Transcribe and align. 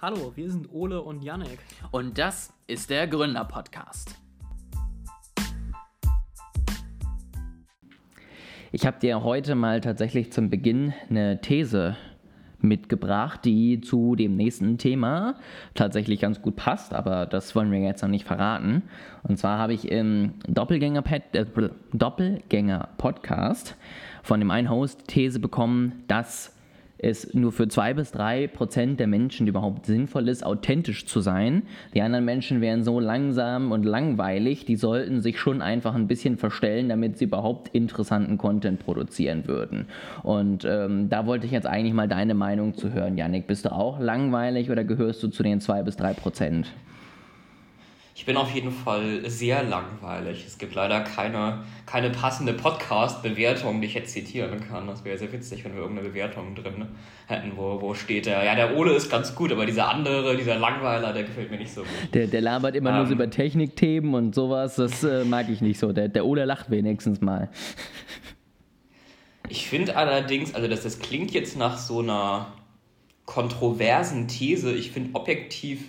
Hallo, 0.00 0.30
wir 0.36 0.48
sind 0.48 0.72
Ole 0.72 1.02
und 1.02 1.24
Yannick. 1.24 1.58
Und 1.90 2.18
das 2.18 2.52
ist 2.68 2.88
der 2.88 3.08
Gründer-Podcast. 3.08 4.14
Ich 8.70 8.86
habe 8.86 9.00
dir 9.00 9.24
heute 9.24 9.56
mal 9.56 9.80
tatsächlich 9.80 10.30
zum 10.30 10.50
Beginn 10.50 10.94
eine 11.10 11.40
These 11.40 11.96
mitgebracht, 12.60 13.44
die 13.44 13.80
zu 13.80 14.14
dem 14.14 14.36
nächsten 14.36 14.78
Thema 14.78 15.34
tatsächlich 15.74 16.20
ganz 16.20 16.42
gut 16.42 16.54
passt, 16.54 16.94
aber 16.94 17.26
das 17.26 17.56
wollen 17.56 17.72
wir 17.72 17.80
jetzt 17.80 18.02
noch 18.02 18.08
nicht 18.08 18.24
verraten. 18.24 18.84
Und 19.24 19.36
zwar 19.36 19.58
habe 19.58 19.72
ich 19.72 19.90
im 19.90 20.34
Doppelgänger-Podcast 20.46 21.34
äh, 21.34 21.70
Doppelgänger 21.92 22.88
von 24.22 24.38
dem 24.38 24.52
einen 24.52 24.70
Host 24.70 25.08
These 25.08 25.40
bekommen, 25.40 26.04
dass 26.06 26.56
es 26.98 27.32
nur 27.32 27.52
für 27.52 27.68
zwei 27.68 27.94
bis 27.94 28.10
drei 28.10 28.48
Prozent 28.48 28.98
der 28.98 29.06
Menschen 29.06 29.46
überhaupt 29.46 29.86
sinnvoll 29.86 30.28
ist, 30.28 30.44
authentisch 30.44 31.06
zu 31.06 31.20
sein. 31.20 31.62
Die 31.94 32.02
anderen 32.02 32.24
Menschen 32.24 32.60
wären 32.60 32.82
so 32.82 32.98
langsam 33.00 33.72
und 33.72 33.84
langweilig, 33.84 34.64
die 34.64 34.76
sollten 34.76 35.20
sich 35.20 35.38
schon 35.38 35.62
einfach 35.62 35.94
ein 35.94 36.08
bisschen 36.08 36.36
verstellen, 36.36 36.88
damit 36.88 37.16
sie 37.18 37.24
überhaupt 37.24 37.68
interessanten 37.68 38.36
Content 38.36 38.80
produzieren 38.80 39.46
würden. 39.46 39.86
Und 40.22 40.64
ähm, 40.64 41.08
da 41.08 41.26
wollte 41.26 41.46
ich 41.46 41.52
jetzt 41.52 41.66
eigentlich 41.66 41.94
mal 41.94 42.08
deine 42.08 42.34
Meinung 42.34 42.74
zu 42.74 42.92
hören, 42.92 43.16
Yannick. 43.16 43.46
Bist 43.46 43.64
du 43.64 43.72
auch 43.72 44.00
langweilig 44.00 44.70
oder 44.70 44.84
gehörst 44.84 45.22
du 45.22 45.28
zu 45.28 45.42
den 45.42 45.60
zwei 45.60 45.82
bis 45.82 45.96
drei 45.96 46.12
Prozent? 46.12 46.72
Ich 48.18 48.26
bin 48.26 48.36
auf 48.36 48.52
jeden 48.52 48.72
Fall 48.72 49.30
sehr 49.30 49.62
langweilig. 49.62 50.44
Es 50.44 50.58
gibt 50.58 50.74
leider 50.74 51.02
keine, 51.02 51.62
keine 51.86 52.10
passende 52.10 52.52
Podcast-Bewertung, 52.52 53.80
die 53.80 53.86
ich 53.86 53.94
jetzt 53.94 54.12
zitieren 54.12 54.58
kann. 54.58 54.88
Das 54.88 55.04
wäre 55.04 55.16
sehr 55.16 55.32
witzig, 55.32 55.64
wenn 55.64 55.72
wir 55.72 55.82
irgendeine 55.82 56.08
Bewertung 56.08 56.56
drin 56.56 56.86
hätten, 57.28 57.52
wo, 57.54 57.80
wo 57.80 57.94
steht 57.94 58.26
der, 58.26 58.42
ja, 58.42 58.56
der 58.56 58.76
Ole 58.76 58.94
ist 58.94 59.08
ganz 59.08 59.36
gut, 59.36 59.52
aber 59.52 59.66
dieser 59.66 59.88
andere, 59.88 60.36
dieser 60.36 60.58
Langweiler, 60.58 61.12
der 61.12 61.22
gefällt 61.22 61.52
mir 61.52 61.58
nicht 61.58 61.72
so 61.72 61.82
gut. 61.82 61.90
Der, 62.12 62.26
der 62.26 62.40
labert 62.40 62.74
immer 62.74 62.90
ähm, 62.90 62.96
nur 62.96 63.06
so 63.06 63.12
ähm. 63.12 63.18
über 63.18 63.30
Technikthemen 63.30 64.12
und 64.12 64.34
sowas, 64.34 64.74
das 64.74 65.04
äh, 65.04 65.22
mag 65.22 65.48
ich 65.48 65.60
nicht 65.60 65.78
so. 65.78 65.92
Der, 65.92 66.08
der 66.08 66.26
Ole 66.26 66.44
lacht 66.44 66.72
wenigstens 66.72 67.20
mal. 67.20 67.48
Ich 69.48 69.68
finde 69.68 69.96
allerdings, 69.96 70.56
also 70.56 70.66
das, 70.66 70.82
das 70.82 70.98
klingt 70.98 71.30
jetzt 71.30 71.56
nach 71.56 71.78
so 71.78 72.00
einer 72.00 72.48
kontroversen 73.26 74.26
These. 74.26 74.72
Ich 74.72 74.90
finde 74.90 75.10
objektiv 75.14 75.84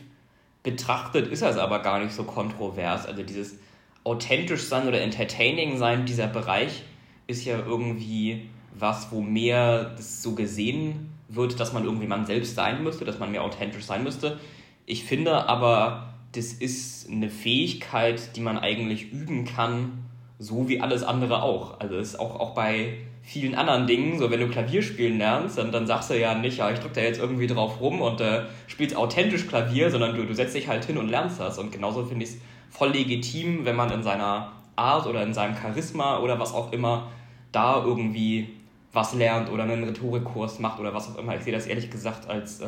betrachtet 0.69 1.27
ist 1.27 1.41
das 1.41 1.57
aber 1.57 1.79
gar 1.79 1.99
nicht 1.99 2.13
so 2.13 2.23
kontrovers. 2.23 3.05
Also 3.05 3.23
dieses 3.23 3.57
authentisch 4.03 4.63
sein 4.63 4.87
oder 4.87 5.01
entertaining 5.01 5.77
sein, 5.77 6.05
dieser 6.05 6.27
Bereich 6.27 6.83
ist 7.27 7.45
ja 7.45 7.57
irgendwie 7.59 8.49
was, 8.73 9.11
wo 9.11 9.21
mehr 9.21 9.95
so 9.99 10.35
gesehen 10.35 11.09
wird, 11.27 11.59
dass 11.59 11.73
man 11.73 11.83
irgendwie 11.83 12.07
man 12.07 12.25
selbst 12.25 12.55
sein 12.55 12.83
müsste, 12.83 13.05
dass 13.05 13.19
man 13.19 13.31
mehr 13.31 13.43
authentisch 13.43 13.83
sein 13.83 14.03
müsste. 14.03 14.39
Ich 14.85 15.03
finde 15.03 15.47
aber, 15.47 16.13
das 16.31 16.53
ist 16.53 17.09
eine 17.09 17.29
Fähigkeit, 17.29 18.35
die 18.35 18.41
man 18.41 18.57
eigentlich 18.57 19.11
üben 19.11 19.45
kann, 19.45 20.05
so 20.39 20.69
wie 20.69 20.79
alles 20.79 21.03
andere 21.03 21.43
auch. 21.43 21.79
Also 21.79 21.97
ist 21.97 22.19
auch, 22.19 22.39
auch 22.39 22.51
bei 22.55 22.93
vielen 23.21 23.53
anderen 23.53 23.85
Dingen, 23.85 24.17
so 24.17 24.31
wenn 24.31 24.39
du 24.39 24.47
Klavier 24.47 24.81
spielen 24.81 25.17
lernst, 25.17 25.57
dann, 25.57 25.71
dann 25.71 25.85
sagst 25.85 26.09
du 26.09 26.19
ja 26.19 26.33
nicht, 26.33 26.57
ja, 26.57 26.71
ich 26.71 26.79
drücke 26.79 26.95
da 26.95 27.01
jetzt 27.01 27.19
irgendwie 27.19 27.45
drauf 27.45 27.79
rum 27.81 28.01
und 28.01 28.21
äh, 28.21 28.43
spielst 28.67 28.95
authentisch 28.95 29.47
Klavier, 29.47 29.91
sondern 29.91 30.15
du, 30.15 30.25
du 30.25 30.33
setzt 30.33 30.55
dich 30.55 30.67
halt 30.67 30.85
hin 30.85 30.97
und 30.97 31.09
lernst 31.09 31.39
das. 31.39 31.59
Und 31.59 31.71
genauso 31.71 32.05
finde 32.05 32.23
ich 32.23 32.31
es 32.31 32.37
voll 32.69 32.89
legitim, 32.89 33.65
wenn 33.65 33.75
man 33.75 33.91
in 33.91 34.01
seiner 34.01 34.53
Art 34.77 35.05
oder 35.05 35.21
in 35.23 35.33
seinem 35.33 35.55
Charisma 35.55 36.19
oder 36.19 36.39
was 36.39 36.53
auch 36.53 36.71
immer 36.71 37.09
da 37.51 37.83
irgendwie 37.83 38.47
was 38.91 39.13
lernt 39.13 39.51
oder 39.51 39.63
einen 39.63 39.83
Rhetorikkurs 39.83 40.59
macht 40.59 40.79
oder 40.79 40.93
was 40.93 41.09
auch 41.09 41.19
immer. 41.19 41.35
Ich 41.35 41.43
sehe 41.43 41.53
das 41.53 41.67
ehrlich 41.67 41.91
gesagt 41.91 42.27
als 42.27 42.61
äh, 42.61 42.65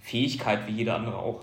Fähigkeit 0.00 0.66
wie 0.66 0.72
jeder 0.72 0.96
andere 0.96 1.16
auch. 1.16 1.40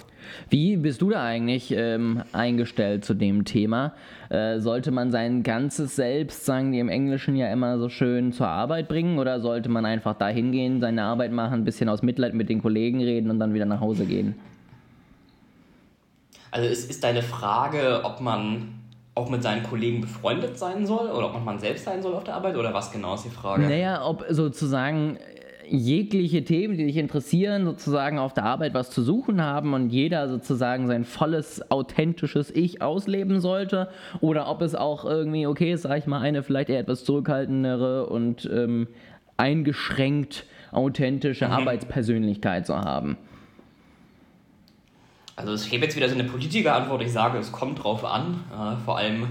Wie 0.50 0.76
bist 0.78 1.02
du 1.02 1.10
da 1.10 1.24
eigentlich 1.24 1.72
ähm, 1.72 2.24
eingestellt 2.34 3.06
zu 3.06 3.14
dem 3.16 3.46
Thema? 3.46 3.94
Äh, 4.30 4.60
sollte 4.60 4.92
man 4.92 5.12
sein 5.12 5.42
ganzes 5.44 5.96
Selbst, 5.96 6.46
sagen 6.46 6.72
die 6.72 6.80
im 6.80 6.90
Englischen 6.90 7.36
ja 7.36 7.52
immer 7.52 7.80
so 7.80 7.90
schön, 7.90 8.32
zur 8.32 8.48
Arbeit 8.48 8.88
bringen 8.88 9.18
oder 9.18 9.40
sollte 9.40 9.70
man 9.70 9.86
einfach 9.86 10.16
da 10.16 10.28
hingehen, 10.28 10.82
seine 10.82 11.04
Arbeit 11.04 11.32
machen, 11.32 11.62
ein 11.62 11.66
bisschen 11.66 11.90
aus 11.90 12.04
Mitleid 12.04 12.34
mit 12.34 12.50
den 12.50 12.62
Kollegen 12.62 13.02
reden 13.02 13.32
und 13.32 13.40
dann 13.40 13.54
wieder 13.54 13.66
nach 13.66 13.80
Hause 13.80 14.06
gehen? 14.06 14.36
Also 16.52 16.68
es 16.68 16.86
ist 16.86 17.04
deine 17.04 17.24
Frage, 17.24 18.02
ob 18.04 18.22
man 18.22 18.79
auch 19.20 19.30
mit 19.30 19.44
seinen 19.44 19.64
Kollegen 19.64 20.02
befreundet 20.02 20.58
sein 20.58 20.86
soll 20.86 21.10
oder 21.10 21.36
ob 21.36 21.44
man 21.44 21.60
selbst 21.60 21.86
sein 21.86 22.02
soll 22.02 22.14
auf 22.16 22.24
der 22.24 22.36
Arbeit 22.36 22.56
oder 22.56 22.74
was 22.74 22.92
genau 22.92 23.16
ist 23.16 23.26
die 23.26 23.30
Frage? 23.30 23.64
Naja, 23.64 24.06
ob 24.06 24.26
sozusagen 24.30 25.18
jegliche 25.68 26.44
Themen, 26.44 26.78
die 26.78 26.86
dich 26.86 26.98
interessieren, 26.98 27.66
sozusagen 27.66 28.18
auf 28.18 28.34
der 28.34 28.46
Arbeit 28.46 28.74
was 28.74 28.90
zu 28.90 29.04
suchen 29.04 29.42
haben 29.44 29.74
und 29.74 29.90
jeder 29.90 30.28
sozusagen 30.28 30.88
sein 30.88 31.04
volles, 31.04 31.70
authentisches 31.70 32.50
Ich 32.52 32.82
ausleben 32.82 33.40
sollte 33.40 33.90
oder 34.22 34.50
ob 34.50 34.62
es 34.62 34.74
auch 34.74 35.06
irgendwie 35.06 35.46
okay 35.46 35.74
ist, 35.74 35.84
sag 35.84 36.00
ich 36.00 36.08
mal, 36.08 36.22
eine 36.22 36.44
vielleicht 36.44 36.70
eher 36.70 36.80
etwas 36.80 37.04
zurückhaltendere 37.04 38.08
und 38.08 38.50
ähm, 38.52 38.88
eingeschränkt 39.38 40.46
authentische 40.72 41.46
mhm. 41.46 41.54
Arbeitspersönlichkeit 41.54 42.66
zu 42.66 42.78
haben. 42.78 43.18
Also 45.40 45.54
ich 45.54 45.72
gebe 45.72 45.86
jetzt 45.86 45.96
wieder 45.96 46.10
so 46.10 46.16
eine 46.16 46.26
Politikerantwort. 46.26 47.02
Ich 47.02 47.14
sage, 47.14 47.38
es 47.38 47.54
kommt 47.54 47.84
drauf 47.84 48.04
an. 48.04 48.44
Äh, 48.52 48.84
vor 48.84 48.98
allem 48.98 49.28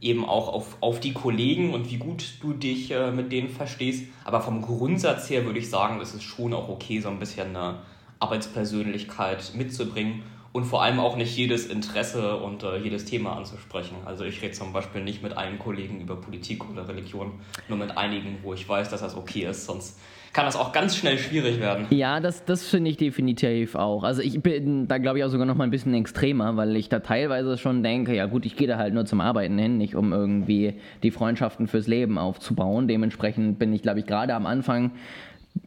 eben 0.00 0.24
auch 0.24 0.48
auf, 0.48 0.78
auf 0.80 1.00
die 1.00 1.12
Kollegen 1.12 1.74
und 1.74 1.90
wie 1.90 1.98
gut 1.98 2.24
du 2.40 2.54
dich 2.54 2.90
äh, 2.90 3.10
mit 3.10 3.30
denen 3.30 3.50
verstehst. 3.50 4.06
Aber 4.24 4.40
vom 4.40 4.62
Grundsatz 4.62 5.28
her 5.28 5.44
würde 5.44 5.58
ich 5.58 5.68
sagen, 5.68 6.00
es 6.00 6.14
ist 6.14 6.22
schon 6.22 6.54
auch 6.54 6.70
okay, 6.70 7.00
so 7.00 7.10
ein 7.10 7.18
bisschen 7.18 7.54
eine 7.54 7.80
Arbeitspersönlichkeit 8.20 9.52
mitzubringen 9.54 10.22
und 10.52 10.64
vor 10.64 10.82
allem 10.82 10.98
auch 10.98 11.16
nicht 11.16 11.36
jedes 11.36 11.66
Interesse 11.66 12.36
und 12.38 12.62
äh, 12.62 12.78
jedes 12.78 13.04
Thema 13.04 13.36
anzusprechen. 13.36 13.96
Also 14.06 14.24
ich 14.24 14.40
rede 14.40 14.52
zum 14.52 14.72
Beispiel 14.72 15.04
nicht 15.04 15.22
mit 15.22 15.36
allen 15.36 15.58
Kollegen 15.58 16.00
über 16.00 16.16
Politik 16.16 16.68
oder 16.70 16.88
Religion, 16.88 17.32
nur 17.68 17.76
mit 17.76 17.98
einigen, 17.98 18.38
wo 18.42 18.54
ich 18.54 18.66
weiß, 18.66 18.88
dass 18.88 19.02
das 19.02 19.14
okay 19.14 19.44
ist, 19.44 19.66
sonst 19.66 19.98
kann 20.32 20.44
das 20.44 20.56
auch 20.56 20.72
ganz 20.72 20.96
schnell 20.96 21.18
schwierig 21.18 21.60
werden. 21.60 21.86
Ja, 21.90 22.20
das, 22.20 22.44
das 22.44 22.66
finde 22.66 22.90
ich 22.90 22.96
definitiv 22.96 23.74
auch. 23.74 24.04
Also 24.04 24.22
ich 24.22 24.40
bin 24.40 24.86
da 24.86 24.98
glaube 24.98 25.18
ich 25.18 25.24
auch 25.24 25.28
sogar 25.28 25.46
noch 25.46 25.56
mal 25.56 25.64
ein 25.64 25.70
bisschen 25.70 25.94
extremer, 25.94 26.56
weil 26.56 26.76
ich 26.76 26.88
da 26.88 27.00
teilweise 27.00 27.58
schon 27.58 27.82
denke, 27.82 28.14
ja 28.14 28.26
gut, 28.26 28.46
ich 28.46 28.56
gehe 28.56 28.68
da 28.68 28.78
halt 28.78 28.94
nur 28.94 29.06
zum 29.06 29.20
Arbeiten 29.20 29.58
hin, 29.58 29.76
nicht 29.76 29.96
um 29.96 30.12
irgendwie 30.12 30.74
die 31.02 31.10
Freundschaften 31.10 31.66
fürs 31.66 31.86
Leben 31.86 32.18
aufzubauen. 32.18 32.86
Dementsprechend 32.86 33.58
bin 33.58 33.72
ich 33.72 33.82
glaube 33.82 34.00
ich 34.00 34.06
gerade 34.06 34.34
am 34.34 34.46
Anfang 34.46 34.92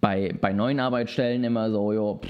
bei, 0.01 0.33
bei 0.39 0.53
neuen 0.53 0.79
Arbeitsstellen 0.79 1.43
immer 1.43 1.71
so, 1.71 1.93
jo, 1.93 2.21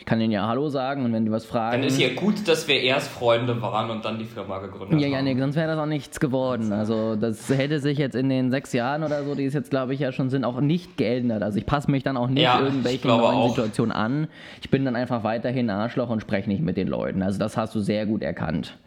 ich 0.00 0.06
kann 0.06 0.18
denen 0.18 0.32
ja 0.32 0.46
Hallo 0.48 0.68
sagen 0.70 1.04
und 1.04 1.12
wenn 1.12 1.26
die 1.26 1.30
was 1.30 1.44
fragen. 1.44 1.82
Dann 1.82 1.86
ist 1.86 2.00
ja 2.00 2.14
gut, 2.14 2.48
dass 2.48 2.66
wir 2.68 2.80
erst 2.80 3.08
Freunde 3.08 3.60
waren 3.60 3.90
und 3.90 4.04
dann 4.04 4.18
die 4.18 4.24
Firma 4.24 4.58
gegründet 4.58 4.98
ja, 4.98 5.06
haben. 5.06 5.26
Ja, 5.26 5.34
nee, 5.34 5.38
sonst 5.38 5.56
wäre 5.56 5.68
das 5.68 5.78
auch 5.78 5.86
nichts 5.86 6.20
geworden. 6.20 6.72
Also 6.72 7.16
das 7.16 7.48
hätte 7.50 7.80
sich 7.80 7.98
jetzt 7.98 8.16
in 8.16 8.30
den 8.30 8.50
sechs 8.50 8.72
Jahren 8.72 9.04
oder 9.04 9.24
so, 9.24 9.34
die 9.34 9.44
es 9.44 9.52
jetzt 9.52 9.70
glaube 9.70 9.92
ich 9.92 10.00
ja 10.00 10.10
schon 10.10 10.30
sind, 10.30 10.44
auch 10.44 10.60
nicht 10.60 10.96
geändert. 10.96 11.42
Also 11.42 11.58
ich 11.58 11.66
passe 11.66 11.90
mich 11.90 12.02
dann 12.02 12.16
auch 12.16 12.28
nicht 12.28 12.42
ja, 12.42 12.60
irgendwelchen 12.60 13.08
neuen 13.08 13.22
auch. 13.22 13.50
Situationen 13.50 13.92
an. 13.92 14.28
Ich 14.62 14.70
bin 14.70 14.84
dann 14.84 14.96
einfach 14.96 15.22
weiterhin 15.22 15.68
Arschloch 15.68 16.08
und 16.08 16.20
spreche 16.20 16.48
nicht 16.48 16.62
mit 16.62 16.78
den 16.78 16.88
Leuten. 16.88 17.22
Also 17.22 17.38
das 17.38 17.56
hast 17.58 17.74
du 17.74 17.80
sehr 17.80 18.06
gut 18.06 18.22
erkannt. 18.22 18.78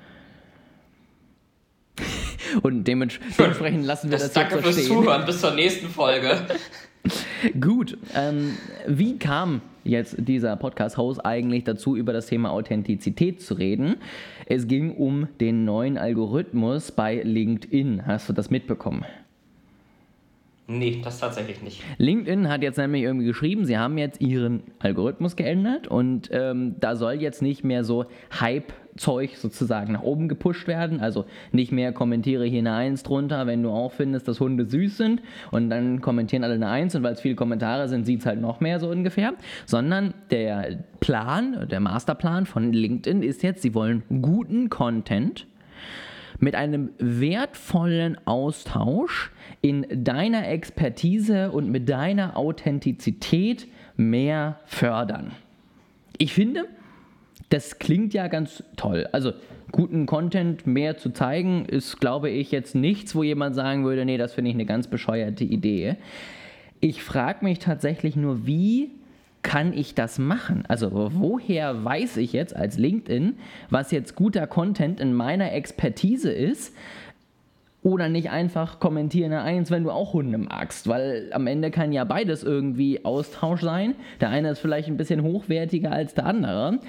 Und 2.62 2.84
dementsprechend 2.84 3.86
lassen 3.86 4.12
wir 4.12 4.18
das, 4.18 4.32
das 4.32 4.34
Danke 4.34 4.62
fürs 4.62 4.86
Zuhören. 4.86 5.26
Bis 5.26 5.42
zur 5.42 5.52
nächsten 5.52 5.88
Folge. 5.88 6.42
Gut. 7.60 7.98
Ähm, 8.16 8.58
wie 8.88 9.18
kam 9.18 9.62
jetzt 9.84 10.16
dieser 10.18 10.56
Podcast-Host 10.56 11.26
eigentlich 11.26 11.64
dazu, 11.66 11.96
über 11.98 12.14
das 12.14 12.28
Thema 12.28 12.52
Authentizität 12.52 13.42
zu 13.42 13.56
reden? 13.56 13.98
Es 14.46 14.68
ging 14.68 14.96
um 14.96 15.28
den 15.42 15.66
neuen 15.66 15.98
Algorithmus 15.98 16.92
bei 16.92 17.22
LinkedIn. 17.22 18.06
Hast 18.06 18.30
du 18.30 18.34
das 18.34 18.50
mitbekommen? 18.50 19.06
Nee, 20.66 21.02
das 21.04 21.20
tatsächlich 21.20 21.62
nicht. 21.62 21.84
LinkedIn 21.98 22.48
hat 22.48 22.64
jetzt 22.64 22.78
nämlich 22.78 23.04
irgendwie 23.04 23.26
geschrieben, 23.26 23.66
sie 23.66 23.78
haben 23.78 23.98
jetzt 23.98 24.22
ihren 24.22 24.64
Algorithmus 24.80 25.36
geändert 25.36 25.90
und 25.90 26.30
ähm, 26.32 26.76
da 26.80 26.96
soll 26.96 27.16
jetzt 27.16 27.42
nicht 27.42 27.66
mehr 27.66 27.84
so 27.84 28.06
Hype-Zeug 28.94 29.38
sozusagen 29.38 29.94
nach 29.94 30.02
oben 30.02 30.28
gepusht 30.28 30.68
werden. 30.68 31.00
Also 31.00 31.26
nicht 31.52 31.72
mehr 31.72 31.92
kommentiere 31.92 32.46
hier 32.46 32.60
eine 32.60 32.74
Eins 32.74 33.04
drunter, 33.04 33.48
wenn 33.48 33.64
du 33.64 33.70
auch 33.70 33.92
findest, 33.92 34.28
dass 34.28 34.40
Hunde 34.40 34.66
süß 34.66 34.98
sind 34.98 35.22
und 35.52 35.70
dann 35.70 36.02
kommentieren 36.02 36.44
alle 36.44 36.56
eine 36.56 36.70
Eins 36.70 36.96
und 36.96 37.04
weil 37.04 37.14
es 37.14 37.22
viele 37.22 37.36
Kommentare 37.36 37.88
sind, 37.90 38.06
sieht 38.06 38.22
es 38.22 38.26
halt 38.26 38.42
noch 38.42 38.60
mehr 38.60 38.80
so 38.80 38.90
ungefähr. 38.90 39.34
Sondern 39.66 40.14
der 40.32 40.80
Plan, 41.00 41.68
der 41.70 41.80
Masterplan 41.80 42.46
von 42.46 42.74
LinkedIn 42.74 43.24
ist 43.24 43.44
jetzt, 43.44 43.62
sie 43.62 43.74
wollen 43.74 44.04
guten 44.22 44.70
Content 44.70 45.48
mit 46.40 46.56
einem 46.56 46.90
wertvollen 46.98 48.18
Austausch 48.26 49.32
in 49.62 49.86
deiner 50.04 50.48
Expertise 50.48 51.52
und 51.52 51.70
mit 51.70 51.88
deiner 51.88 52.36
Authentizität 52.36 53.68
mehr 53.96 54.60
fördern. 54.66 55.32
Ich 56.18 56.34
finde, 56.34 56.66
das 57.54 57.78
klingt 57.78 58.16
ja 58.16 58.30
ganz 58.30 58.64
toll. 58.78 59.08
Also 59.12 59.32
guten 59.72 60.08
Content 60.08 60.66
mehr 60.66 60.98
zu 60.98 61.12
zeigen, 61.12 61.66
ist, 61.66 62.00
glaube 62.00 62.32
ich, 62.32 62.50
jetzt 62.50 62.74
nichts, 62.74 63.14
wo 63.14 63.22
jemand 63.22 63.54
sagen 63.54 63.86
würde, 63.86 64.06
nee, 64.06 64.18
das 64.18 64.34
finde 64.34 64.50
ich 64.50 64.56
eine 64.56 64.66
ganz 64.66 64.88
bescheuerte 64.88 65.44
Idee. 65.44 65.98
Ich 66.80 67.04
frage 67.04 67.46
mich 67.46 67.60
tatsächlich 67.60 68.16
nur, 68.16 68.48
wie 68.48 68.90
kann 69.44 69.72
ich 69.72 69.94
das 69.94 70.18
machen? 70.18 70.64
Also 70.68 71.12
woher 71.14 71.86
weiß 71.86 72.18
ich 72.18 72.34
jetzt 72.34 72.56
als 72.56 72.80
LinkedIn, 72.80 73.36
was 73.70 73.92
jetzt 73.92 74.16
guter 74.16 74.48
Content 74.48 75.00
in 75.00 75.14
meiner 75.14 75.52
Expertise 75.52 76.32
ist? 76.32 76.74
Oder 77.84 78.08
nicht 78.08 78.32
einfach 78.32 78.80
kommentieren 78.80 79.34
Eins, 79.34 79.70
wenn 79.70 79.84
du 79.84 79.92
auch 79.92 80.14
Hunde 80.14 80.38
magst, 80.38 80.88
weil 80.88 81.30
am 81.34 81.48
Ende 81.48 81.70
kann 81.70 81.92
ja 81.92 82.06
beides 82.06 82.42
irgendwie 82.42 83.04
Austausch 83.04 83.60
sein. 83.60 83.96
Der 84.22 84.30
eine 84.30 84.52
ist 84.52 84.60
vielleicht 84.60 84.88
ein 84.88 84.96
bisschen 84.96 85.22
hochwertiger 85.22 85.92
als 85.92 86.14
der 86.14 86.26
andere. 86.26 86.80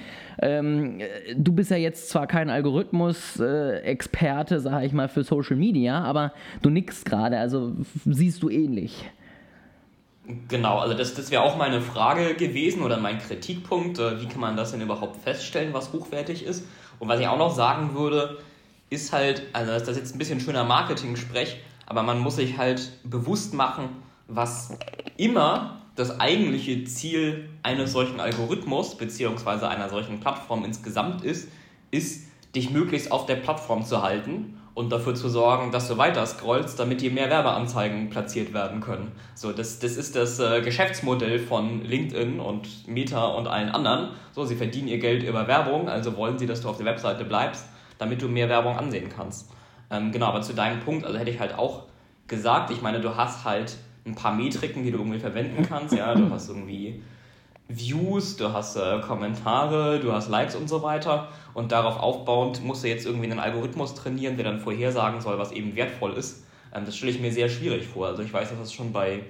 Ähm, 0.41 1.01
du 1.35 1.51
bist 1.51 1.69
ja 1.69 1.75
jetzt 1.75 2.07
zwar 2.09 2.27
kein 2.27 2.49
Algorithmus-Experte, 2.49 4.61
sage 4.61 4.85
ich 4.85 4.93
mal, 4.93 5.09
für 5.09 5.25
Social 5.25 5.57
Media, 5.57 6.01
aber 6.01 6.31
du 6.61 6.69
nickst 6.69 7.03
gerade, 7.05 7.39
also 7.39 7.73
siehst 8.05 8.41
du 8.41 8.49
ähnlich. 8.49 9.03
Genau, 10.47 10.79
also 10.79 10.95
das, 10.95 11.13
das 11.13 11.29
wäre 11.29 11.43
auch 11.43 11.57
meine 11.57 11.81
Frage 11.81 12.35
gewesen 12.35 12.83
oder 12.83 12.95
mein 12.97 13.19
Kritikpunkt. 13.19 13.99
Äh, 13.99 14.21
wie 14.21 14.27
kann 14.27 14.39
man 14.39 14.55
das 14.55 14.71
denn 14.71 14.79
überhaupt 14.81 15.17
feststellen, 15.17 15.73
was 15.73 15.91
hochwertig 15.93 16.45
ist? 16.45 16.65
Und 16.99 17.09
was 17.09 17.19
ich 17.19 17.27
auch 17.27 17.37
noch 17.37 17.53
sagen 17.53 17.95
würde, 17.95 18.37
ist 18.95 19.11
halt, 19.11 19.43
also 19.53 19.71
das 19.71 19.87
ist 19.89 19.97
jetzt 19.97 20.15
ein 20.15 20.17
bisschen 20.17 20.39
schöner 20.39 20.63
Marketing-Sprech, 20.63 21.57
aber 21.85 22.01
man 22.01 22.19
muss 22.19 22.37
sich 22.37 22.57
halt 22.57 22.91
bewusst 23.03 23.53
machen, 23.53 23.89
was 24.27 24.75
immer 25.17 25.81
das 25.95 26.19
eigentliche 26.19 26.83
Ziel 26.85 27.49
eines 27.61 27.91
solchen 27.91 28.19
Algorithmus 28.19 28.97
bzw. 28.97 29.65
einer 29.65 29.89
solchen 29.89 30.19
Plattform 30.19 30.65
insgesamt 30.65 31.23
ist, 31.23 31.49
ist, 31.91 32.25
dich 32.55 32.69
möglichst 32.71 33.11
auf 33.11 33.25
der 33.25 33.35
Plattform 33.35 33.85
zu 33.85 34.01
halten 34.01 34.57
und 34.73 34.89
dafür 34.91 35.13
zu 35.13 35.27
sorgen, 35.27 35.71
dass 35.71 35.89
du 35.89 35.97
weiter 35.97 36.25
scrollst, 36.25 36.79
damit 36.79 37.01
dir 37.01 37.11
mehr 37.11 37.29
Werbeanzeigen 37.29 38.09
platziert 38.09 38.53
werden 38.53 38.79
können. 38.79 39.11
So, 39.33 39.51
das, 39.51 39.79
das 39.79 39.97
ist 39.97 40.15
das 40.15 40.39
äh, 40.39 40.61
Geschäftsmodell 40.61 41.39
von 41.39 41.83
LinkedIn 41.83 42.39
und 42.39 42.87
Meta 42.87 43.25
und 43.25 43.47
allen 43.47 43.69
anderen. 43.69 44.11
So, 44.31 44.45
sie 44.45 44.55
verdienen 44.55 44.87
ihr 44.87 44.99
Geld 44.99 45.23
über 45.23 45.47
Werbung, 45.47 45.89
also 45.89 46.15
wollen 46.15 46.39
sie, 46.39 46.45
dass 46.45 46.61
du 46.61 46.69
auf 46.69 46.77
der 46.77 46.85
Webseite 46.85 47.25
bleibst 47.25 47.65
damit 47.97 48.21
du 48.21 48.27
mehr 48.27 48.49
Werbung 48.49 48.77
ansehen 48.77 49.09
kannst. 49.09 49.49
Ähm, 49.91 50.11
genau, 50.11 50.27
aber 50.27 50.41
zu 50.41 50.53
deinem 50.53 50.79
Punkt, 50.79 51.05
also 51.05 51.17
hätte 51.17 51.31
ich 51.31 51.39
halt 51.39 51.57
auch 51.57 51.83
gesagt, 52.27 52.71
ich 52.71 52.81
meine, 52.81 53.01
du 53.01 53.15
hast 53.15 53.45
halt 53.45 53.77
ein 54.05 54.15
paar 54.15 54.33
Metriken, 54.33 54.83
die 54.83 54.91
du 54.91 54.97
irgendwie 54.99 55.19
verwenden 55.19 55.65
kannst. 55.67 55.95
Ja, 55.95 56.13
du 56.13 56.29
hast 56.29 56.49
irgendwie 56.49 57.01
Views, 57.67 58.37
du 58.37 58.53
hast 58.53 58.75
äh, 58.75 58.99
Kommentare, 59.01 59.99
du 59.99 60.11
hast 60.11 60.29
Likes 60.29 60.55
und 60.55 60.67
so 60.67 60.83
weiter. 60.83 61.29
Und 61.53 61.71
darauf 61.71 61.97
aufbauend 61.97 62.63
musst 62.63 62.83
du 62.83 62.87
jetzt 62.87 63.05
irgendwie 63.05 63.29
einen 63.29 63.39
Algorithmus 63.39 63.95
trainieren, 63.95 64.37
der 64.37 64.45
dann 64.45 64.59
vorhersagen 64.59 65.21
soll, 65.21 65.37
was 65.39 65.51
eben 65.51 65.75
wertvoll 65.75 66.13
ist. 66.13 66.45
Ähm, 66.73 66.85
das 66.85 66.95
stelle 66.95 67.11
ich 67.11 67.19
mir 67.19 67.31
sehr 67.31 67.49
schwierig 67.49 67.87
vor. 67.87 68.07
Also 68.07 68.21
ich 68.21 68.31
weiß, 68.31 68.49
dass 68.49 68.59
das 68.59 68.73
schon 68.73 68.93
bei 68.93 69.23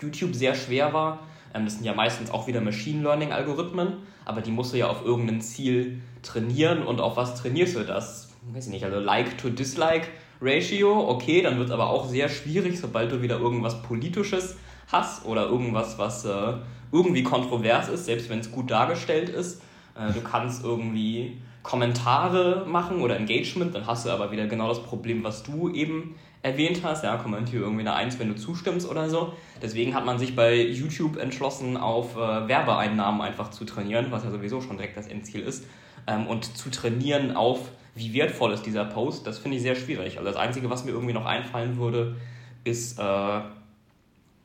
YouTube 0.00 0.34
sehr 0.34 0.54
schwer 0.54 0.92
war. 0.92 1.20
Ähm, 1.54 1.64
das 1.64 1.74
sind 1.74 1.84
ja 1.84 1.94
meistens 1.94 2.30
auch 2.30 2.46
wieder 2.46 2.60
Machine 2.60 3.02
Learning 3.02 3.32
Algorithmen, 3.32 3.94
aber 4.24 4.40
die 4.40 4.50
musst 4.50 4.72
du 4.72 4.78
ja 4.78 4.88
auf 4.88 5.04
irgendein 5.04 5.40
Ziel 5.40 6.00
trainieren 6.22 6.82
und 6.82 7.00
auf 7.00 7.16
was 7.16 7.34
trainierst 7.34 7.76
du 7.76 7.84
das? 7.84 8.30
Weiß 8.52 8.66
ich 8.66 8.72
nicht, 8.72 8.84
also 8.84 8.98
Like 8.98 9.38
to 9.38 9.50
Dislike 9.50 10.08
Ratio, 10.40 11.08
okay, 11.08 11.42
dann 11.42 11.58
wird 11.58 11.68
es 11.68 11.74
aber 11.74 11.88
auch 11.88 12.08
sehr 12.08 12.28
schwierig, 12.28 12.78
sobald 12.78 13.10
du 13.10 13.22
wieder 13.22 13.38
irgendwas 13.38 13.82
Politisches 13.82 14.56
hast 14.90 15.24
oder 15.26 15.46
irgendwas, 15.46 15.98
was 15.98 16.24
äh, 16.24 16.54
irgendwie 16.92 17.22
kontrovers 17.22 17.88
ist, 17.88 18.06
selbst 18.06 18.30
wenn 18.30 18.38
es 18.38 18.50
gut 18.50 18.70
dargestellt 18.70 19.28
ist. 19.28 19.60
Äh, 19.94 20.12
du 20.12 20.20
kannst 20.20 20.64
irgendwie 20.64 21.38
Kommentare 21.68 22.64
machen 22.66 23.02
oder 23.02 23.18
Engagement, 23.18 23.74
dann 23.74 23.86
hast 23.86 24.06
du 24.06 24.10
aber 24.10 24.32
wieder 24.32 24.46
genau 24.46 24.68
das 24.68 24.82
Problem, 24.82 25.22
was 25.22 25.42
du 25.42 25.68
eben 25.68 26.14
erwähnt 26.40 26.80
hast. 26.82 27.04
Ja, 27.04 27.18
kommentiere 27.18 27.62
irgendwie 27.62 27.82
eine 27.82 27.92
Eins, 27.92 28.18
wenn 28.18 28.28
du 28.28 28.36
zustimmst 28.36 28.88
oder 28.88 29.10
so. 29.10 29.34
Deswegen 29.60 29.94
hat 29.94 30.06
man 30.06 30.18
sich 30.18 30.34
bei 30.34 30.62
YouTube 30.62 31.18
entschlossen, 31.18 31.76
auf 31.76 32.16
äh, 32.16 32.48
Werbeeinnahmen 32.48 33.20
einfach 33.20 33.50
zu 33.50 33.66
trainieren, 33.66 34.06
was 34.08 34.24
ja 34.24 34.30
sowieso 34.30 34.62
schon 34.62 34.78
direkt 34.78 34.96
das 34.96 35.08
Endziel 35.08 35.42
ist 35.42 35.66
ähm, 36.06 36.26
und 36.26 36.56
zu 36.56 36.70
trainieren 36.70 37.36
auf, 37.36 37.70
wie 37.94 38.14
wertvoll 38.14 38.54
ist 38.54 38.64
dieser 38.64 38.86
Post, 38.86 39.26
das 39.26 39.38
finde 39.38 39.58
ich 39.58 39.62
sehr 39.62 39.74
schwierig. 39.74 40.16
Also 40.16 40.30
das 40.30 40.38
Einzige, 40.38 40.70
was 40.70 40.86
mir 40.86 40.92
irgendwie 40.92 41.12
noch 41.12 41.26
einfallen 41.26 41.76
würde, 41.76 42.16
ist 42.64 42.98
äh, 42.98 43.40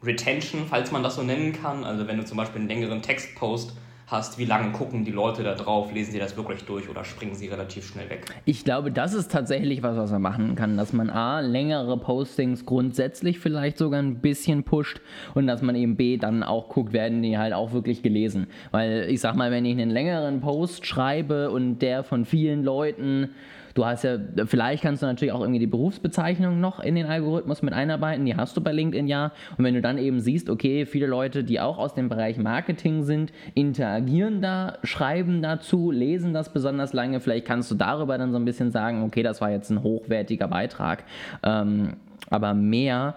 Retention, 0.04 0.66
falls 0.70 0.92
man 0.92 1.04
das 1.04 1.16
so 1.16 1.24
nennen 1.24 1.54
kann. 1.54 1.86
Also 1.86 2.06
wenn 2.06 2.18
du 2.18 2.25
zum 2.25 2.36
Beispiel 2.36 2.60
einen 2.60 2.68
längeren 2.68 3.02
Textpost 3.02 3.78
hast, 4.07 4.38
wie 4.38 4.45
lange 4.45 4.71
gucken 4.71 5.05
die 5.05 5.11
Leute 5.11 5.44
da 5.44 5.55
drauf, 5.55 5.94
lesen 5.94 6.11
sie 6.11 6.19
das 6.19 6.35
wirklich 6.38 6.63
durch 6.65 6.89
oder 6.89 7.03
springen 7.03 7.35
sie 7.35 7.47
relativ 7.47 7.88
schnell 7.88 8.09
weg? 8.09 8.25
Ich 8.45 8.63
glaube, 8.63 8.91
das 8.91 9.13
ist 9.13 9.31
tatsächlich 9.31 9.83
was, 9.83 9.97
was 9.97 10.11
man 10.11 10.21
machen 10.21 10.55
kann, 10.55 10.77
dass 10.77 10.94
man 10.94 11.09
A, 11.09 11.39
längere 11.39 11.97
Postings 11.97 12.65
grundsätzlich 12.65 13.39
vielleicht 13.39 13.77
sogar 13.77 14.01
ein 14.01 14.19
bisschen 14.19 14.63
pusht 14.63 15.01
und 15.33 15.47
dass 15.47 15.61
man 15.61 15.75
eben 15.75 15.95
B, 15.95 16.17
dann 16.17 16.44
auch 16.44 16.69
guckt, 16.69 16.94
werden 16.94 17.21
die 17.21 17.38
halt 17.38 17.53
auch 17.53 17.71
wirklich 17.71 18.03
gelesen. 18.03 18.47
Weil 18.71 19.07
ich 19.09 19.21
sag 19.21 19.35
mal, 19.35 19.51
wenn 19.51 19.65
ich 19.65 19.73
einen 19.73 19.91
längeren 19.91 20.41
Post 20.41 20.85
schreibe 20.85 21.50
und 21.51 21.79
der 21.79 22.03
von 22.03 22.25
vielen 22.25 22.63
Leuten 22.63 23.29
Du 23.74 23.86
hast 23.86 24.04
ja, 24.04 24.18
vielleicht 24.46 24.84
kannst 24.84 25.02
du 25.02 25.08
natürlich 25.08 25.31
auch 25.31 25.42
irgendwie 25.42 25.60
die 25.60 25.68
Berufsbezeichnung 25.68 26.60
noch 26.60 26.80
in 26.80 26.96
den 26.96 27.08
Algorithmus 27.08 27.62
mit 27.62 27.74
einarbeiten, 27.74 28.25
die 28.25 28.36
hast 28.36 28.56
du 28.56 28.62
bei 28.62 28.72
LinkedIn 28.72 29.08
ja. 29.08 29.31
Und 29.58 29.66
wenn 29.66 29.74
du 29.74 29.81
dann 29.81 29.98
eben 29.98 30.20
siehst, 30.20 30.50
okay, 30.50 30.86
viele 30.86 31.08
Leute, 31.08 31.44
die 31.44 31.60
auch 31.60 31.78
aus 31.78 31.96
dem 31.96 32.10
Bereich 32.10 32.38
Marketing 32.38 33.04
sind, 33.04 33.34
interagieren 33.56 34.42
da, 34.42 34.78
schreiben 34.84 35.42
dazu, 35.42 35.92
lesen 35.92 36.34
das 36.34 36.54
besonders 36.54 36.94
lange, 36.94 37.20
vielleicht 37.20 37.46
kannst 37.46 37.72
du 37.72 37.75
darüber 37.75 38.18
dann 38.18 38.31
so 38.31 38.38
ein 38.38 38.46
bisschen 38.46 38.72
sagen, 38.72 39.04
okay, 39.04 39.24
das 39.24 39.42
war 39.42 39.50
jetzt 39.50 39.70
ein 39.72 39.81
hochwertiger 39.81 40.48
Beitrag. 40.48 41.04
Ähm, 41.42 41.94
aber 42.30 42.54
mehr 42.54 43.16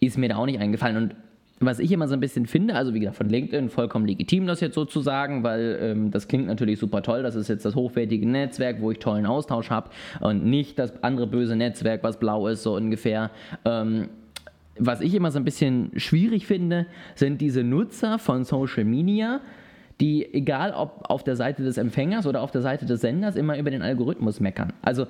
ist 0.00 0.18
mir 0.18 0.28
da 0.28 0.36
auch 0.36 0.46
nicht 0.46 0.60
eingefallen. 0.60 0.96
Und 0.96 1.14
was 1.58 1.78
ich 1.78 1.90
immer 1.90 2.06
so 2.06 2.14
ein 2.14 2.20
bisschen 2.20 2.46
finde, 2.46 2.74
also 2.74 2.92
wie 2.92 3.00
gesagt, 3.00 3.16
von 3.16 3.28
LinkedIn 3.28 3.70
vollkommen 3.70 4.06
legitim, 4.06 4.46
das 4.46 4.60
jetzt 4.60 4.74
sozusagen, 4.74 5.42
weil 5.42 5.78
ähm, 5.80 6.10
das 6.10 6.28
klingt 6.28 6.46
natürlich 6.46 6.78
super 6.78 7.02
toll. 7.02 7.22
Das 7.22 7.34
ist 7.34 7.48
jetzt 7.48 7.64
das 7.64 7.74
hochwertige 7.74 8.28
Netzwerk, 8.28 8.82
wo 8.82 8.90
ich 8.90 8.98
tollen 8.98 9.24
Austausch 9.24 9.70
habe 9.70 9.90
und 10.20 10.44
nicht 10.44 10.78
das 10.78 11.02
andere 11.02 11.26
böse 11.26 11.56
Netzwerk, 11.56 12.02
was 12.02 12.18
blau 12.18 12.46
ist, 12.48 12.62
so 12.62 12.76
ungefähr. 12.76 13.30
Ähm, 13.64 14.08
was 14.78 15.00
ich 15.00 15.14
immer 15.14 15.30
so 15.30 15.38
ein 15.38 15.44
bisschen 15.44 15.90
schwierig 15.96 16.46
finde, 16.46 16.86
sind 17.14 17.40
diese 17.40 17.62
Nutzer 17.64 18.18
von 18.18 18.44
Social 18.44 18.84
Media, 18.84 19.40
die, 20.00 20.34
egal 20.34 20.72
ob 20.72 21.08
auf 21.08 21.24
der 21.24 21.36
Seite 21.36 21.62
des 21.62 21.78
Empfängers 21.78 22.26
oder 22.26 22.42
auf 22.42 22.50
der 22.50 22.60
Seite 22.60 22.84
des 22.84 23.00
Senders, 23.00 23.34
immer 23.36 23.58
über 23.58 23.70
den 23.70 23.80
Algorithmus 23.80 24.40
meckern. 24.40 24.74
Also 24.82 25.06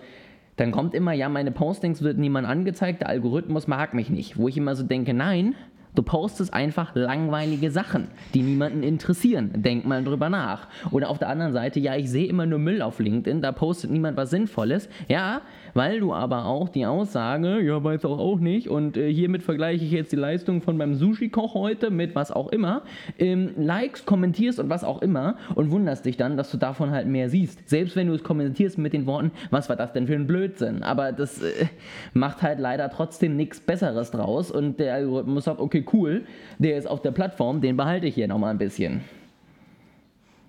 dann 0.55 0.71
kommt 0.71 0.95
immer, 0.95 1.13
ja, 1.13 1.29
meine 1.29 1.51
Postings 1.51 2.03
wird 2.03 2.19
niemand 2.19 2.47
angezeigt, 2.47 3.01
der 3.01 3.09
Algorithmus 3.09 3.67
mag 3.67 3.95
mich 3.95 4.11
nicht. 4.11 4.39
Wo 4.39 4.47
ich 4.47 4.57
immer 4.57 4.77
so 4.77 4.85
denke, 4.85 5.13
nein, 5.13 5.57
Du 5.97 6.03
postest 6.03 6.53
einfach 6.53 6.95
langweilige 6.95 7.71
Sachen, 7.71 8.09
die 8.35 8.43
niemanden 8.43 8.83
interessieren. 8.83 9.51
Denk 9.57 9.87
mal 9.87 10.05
drüber 10.05 10.29
nach. 10.29 10.69
Oder 10.91 11.09
auf 11.09 11.19
der 11.19 11.31
anderen 11.31 11.55
Seite, 11.55 11.81
ja, 11.81 11.97
ich 11.97 12.11
sehe 12.11 12.29
immer 12.29 12.45
nur 12.45 12.59
Müll 12.59 12.83
auf 12.83 12.99
LinkedIn, 12.99 13.41
da 13.41 13.51
postet 13.51 13.91
niemand 13.91 14.19
was 14.19 14.29
Sinnvolles. 14.29 14.91
Ja, 15.09 15.41
weil 15.73 16.01
du 16.01 16.13
aber 16.13 16.45
auch 16.45 16.69
die 16.69 16.85
Aussage, 16.85 17.61
ja, 17.63 17.83
weiß 17.83 18.05
auch 18.05 18.19
auch 18.19 18.39
nicht, 18.39 18.69
und 18.69 18.97
äh, 18.97 19.13
hiermit 19.13 19.43
vergleiche 19.43 19.85
ich 19.85 19.91
jetzt 19.91 20.13
die 20.13 20.17
Leistung 20.17 20.61
von 20.61 20.77
meinem 20.77 20.95
Sushi-Koch 20.95 21.55
heute 21.55 21.91
mit 21.91 22.15
was 22.15 22.31
auch 22.31 22.49
immer, 22.49 22.83
ähm, 23.19 23.53
likest, 23.57 24.05
kommentierst 24.05 24.59
und 24.61 24.69
was 24.69 24.85
auch 24.85 25.01
immer 25.01 25.37
und 25.55 25.71
wunderst 25.71 26.05
dich 26.05 26.19
dann, 26.19 26.37
dass 26.37 26.51
du 26.51 26.59
davon 26.59 26.91
halt 26.91 27.07
mehr 27.07 27.31
siehst. 27.31 27.69
Selbst 27.69 27.97
wenn 27.97 28.09
du 28.09 28.15
es 28.15 28.23
kommentierst 28.23 28.77
mit 28.77 28.93
den 28.93 29.07
Worten, 29.07 29.31
was 29.51 29.71
war 29.71 29.77
das 29.77 29.93
denn 29.95 30.07
für 30.07 30.15
ein 30.15 30.27
Blödsinn? 30.27 30.83
Aber 30.83 31.13
das 31.13 31.43
äh, 31.43 31.67
macht 32.13 32.43
halt 32.43 32.59
leider 32.59 32.91
trotzdem 32.91 33.37
nichts 33.37 33.61
Besseres 33.61 34.11
draus 34.11 34.51
und 34.51 34.79
der 34.79 34.95
Algorithmus 34.95 35.45
sagt, 35.45 35.61
okay, 35.61 35.86
cool, 35.93 36.25
der 36.59 36.77
ist 36.77 36.87
auf 36.87 37.03
der 37.03 37.13
Plattform, 37.13 37.61
den 37.61 37.77
behalte 37.77 38.07
ich 38.07 38.15
hier 38.15 38.29
nochmal 38.29 38.51
ein 38.51 38.59
bisschen. 38.59 39.03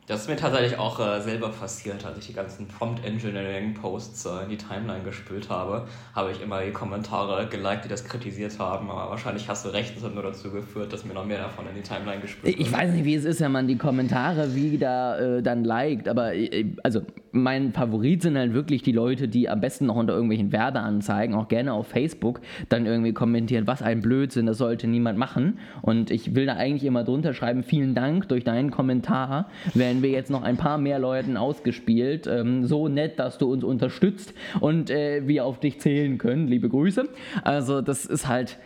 Das 0.07 0.21
ist 0.21 0.29
mir 0.29 0.37
tatsächlich 0.37 0.79
auch 0.79 1.01
äh, 1.01 1.19
selber 1.19 1.49
passiert, 1.49 2.05
als 2.05 2.17
ich 2.17 2.27
die 2.27 2.33
ganzen 2.33 2.65
Prompt 2.65 3.05
Engineering 3.05 3.73
Posts 3.73 4.25
äh, 4.25 4.43
in 4.43 4.49
die 4.51 4.57
Timeline 4.57 5.03
gespült 5.03 5.49
habe, 5.49 5.85
habe 6.15 6.31
ich 6.31 6.41
immer 6.41 6.63
die 6.63 6.71
Kommentare 6.71 7.45
geliked, 7.47 7.83
die 7.83 7.89
das 7.89 8.05
kritisiert 8.05 8.57
haben, 8.57 8.89
aber 8.89 9.09
wahrscheinlich 9.09 9.49
hast 9.49 9.65
du 9.65 9.69
recht, 9.69 9.97
das 9.97 10.05
hat 10.05 10.13
nur 10.13 10.23
dazu 10.23 10.49
geführt, 10.49 10.93
dass 10.93 11.03
mir 11.03 11.13
noch 11.13 11.25
mehr 11.25 11.39
davon 11.39 11.67
in 11.67 11.75
die 11.75 11.81
Timeline 11.81 12.21
gespült 12.21 12.57
wird. 12.57 12.65
Ich 12.65 12.71
weiß 12.71 12.93
nicht, 12.93 13.03
wie 13.03 13.15
es 13.15 13.25
ist, 13.25 13.41
wenn 13.41 13.51
man 13.51 13.67
die 13.67 13.77
Kommentare 13.77 14.55
wieder 14.55 15.39
äh, 15.39 15.43
dann 15.43 15.65
liked, 15.65 16.07
aber 16.07 16.33
äh, 16.33 16.67
also 16.83 17.01
mein 17.37 17.73
Favorit 17.73 18.21
sind 18.21 18.37
halt 18.37 18.53
wirklich 18.53 18.81
die 18.83 18.91
Leute, 18.91 19.27
die 19.27 19.49
am 19.49 19.61
besten 19.61 19.85
noch 19.85 19.95
unter 19.95 20.13
irgendwelchen 20.13 20.51
Werbeanzeigen, 20.51 21.35
auch 21.35 21.47
gerne 21.47 21.73
auf 21.73 21.87
Facebook, 21.87 22.41
dann 22.69 22.85
irgendwie 22.85 23.13
kommentieren, 23.13 23.67
was 23.67 23.81
ein 23.81 24.01
Blödsinn, 24.01 24.45
das 24.45 24.57
sollte 24.57 24.87
niemand 24.87 25.17
machen. 25.17 25.59
Und 25.81 26.11
ich 26.11 26.35
will 26.35 26.45
da 26.45 26.55
eigentlich 26.55 26.83
immer 26.83 27.03
drunter 27.03 27.33
schreiben, 27.33 27.63
vielen 27.63 27.95
Dank, 27.95 28.27
durch 28.29 28.43
deinen 28.43 28.71
Kommentar 28.71 29.49
werden 29.73 30.01
wir 30.01 30.09
jetzt 30.09 30.29
noch 30.29 30.43
ein 30.43 30.57
paar 30.57 30.77
mehr 30.77 30.99
Leuten 30.99 31.37
ausgespielt. 31.37 32.27
Ähm, 32.27 32.65
so 32.65 32.87
nett, 32.87 33.19
dass 33.19 33.37
du 33.37 33.51
uns 33.51 33.63
unterstützt 33.63 34.33
und 34.59 34.89
äh, 34.89 35.27
wir 35.27 35.45
auf 35.45 35.59
dich 35.59 35.79
zählen 35.79 36.17
können. 36.17 36.47
Liebe 36.47 36.69
Grüße. 36.69 37.07
Also 37.43 37.81
das 37.81 38.05
ist 38.05 38.27
halt... 38.27 38.57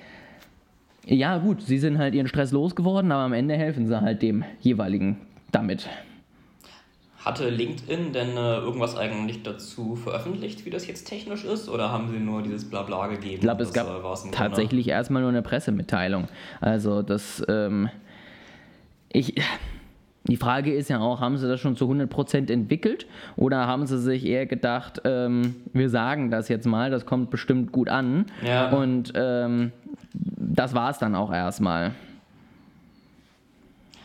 Ja 1.07 1.39
gut, 1.39 1.63
sie 1.63 1.79
sind 1.79 1.97
halt 1.97 2.13
ihren 2.13 2.27
Stress 2.27 2.51
losgeworden, 2.51 3.11
aber 3.11 3.23
am 3.23 3.33
Ende 3.33 3.55
helfen 3.55 3.87
sie 3.87 3.99
halt 3.99 4.21
dem 4.21 4.43
jeweiligen 4.59 5.17
damit. 5.51 5.89
Hatte 7.23 7.49
LinkedIn 7.49 8.13
denn 8.13 8.29
äh, 8.35 8.57
irgendwas 8.57 8.97
eigentlich 8.97 9.43
dazu 9.43 9.95
veröffentlicht, 9.95 10.65
wie 10.65 10.71
das 10.71 10.87
jetzt 10.87 11.05
technisch 11.07 11.43
ist? 11.45 11.69
Oder 11.69 11.91
haben 11.91 12.09
sie 12.09 12.17
nur 12.17 12.41
dieses 12.41 12.67
Blabla 12.67 13.07
gegeben? 13.07 13.35
Ich 13.35 13.41
glaube, 13.41 13.63
es 13.63 13.73
gab 13.73 13.87
äh, 13.87 14.31
tatsächlich 14.31 14.87
erstmal 14.87 15.21
nur 15.21 15.29
eine 15.29 15.43
Pressemitteilung. 15.43 16.27
Also 16.61 17.03
das, 17.03 17.43
ähm, 17.47 17.89
ich, 19.09 19.35
Die 20.27 20.37
Frage 20.37 20.73
ist 20.73 20.89
ja 20.89 20.99
auch, 20.99 21.19
haben 21.19 21.37
sie 21.37 21.47
das 21.47 21.59
schon 21.59 21.75
zu 21.75 21.85
100% 21.91 22.51
entwickelt 22.51 23.05
oder 23.35 23.67
haben 23.67 23.85
sie 23.87 23.99
sich 23.99 24.25
eher 24.25 24.45
gedacht, 24.45 25.01
ähm, 25.03 25.55
wir 25.73 25.89
sagen 25.89 26.29
das 26.31 26.47
jetzt 26.47 26.65
mal, 26.65 26.89
das 26.91 27.05
kommt 27.05 27.29
bestimmt 27.31 27.71
gut 27.71 27.89
an 27.89 28.25
Ja. 28.45 28.69
und 28.69 29.13
ähm, 29.15 29.71
das 30.13 30.73
war 30.75 30.89
es 30.91 30.97
dann 30.99 31.15
auch 31.15 31.31
erstmal. 31.33 31.91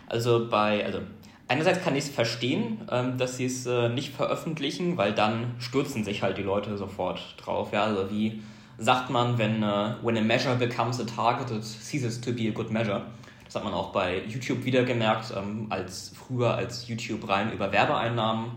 Also 0.09 0.47
bei, 0.51 0.85
also 0.87 1.01
einerseits 1.49 1.83
kann 1.83 1.95
ich 1.97 2.05
es 2.05 2.11
verstehen, 2.11 2.83
ähm, 2.91 3.19
dass 3.19 3.37
sie 3.37 3.47
es 3.47 3.67
äh, 3.67 3.89
nicht 3.89 4.15
veröffentlichen, 4.15 4.97
weil 4.97 5.13
dann 5.13 5.55
stürzen 5.59 6.05
sich 6.05 6.23
halt 6.23 6.39
die 6.39 6.43
Leute 6.43 6.77
sofort 6.77 7.35
drauf. 7.39 7.73
Ja, 7.73 7.85
also 7.85 8.11
wie 8.11 8.43
sagt 8.79 9.11
man, 9.11 9.39
wenn 9.39 9.63
äh, 9.63 9.95
when 10.03 10.17
a 10.17 10.23
measure 10.23 10.57
becomes 10.57 11.01
a 11.01 11.05
target, 11.05 11.51
it 11.51 11.65
ceases 11.65 12.21
to 12.21 12.33
be 12.33 12.49
a 12.49 12.53
good 12.53 12.71
measure. 12.71 13.03
Das 13.45 13.55
hat 13.55 13.65
man 13.65 13.75
auch 13.75 13.93
bei 13.93 14.23
YouTube 14.27 14.65
wieder 14.65 14.85
gemerkt, 14.85 15.33
ähm, 15.37 15.67
als 15.71 16.13
früher 16.15 16.55
als 16.55 16.89
YouTube 16.89 17.29
rein 17.29 17.53
über 17.53 17.71
Werbeeinnahmen 17.73 18.51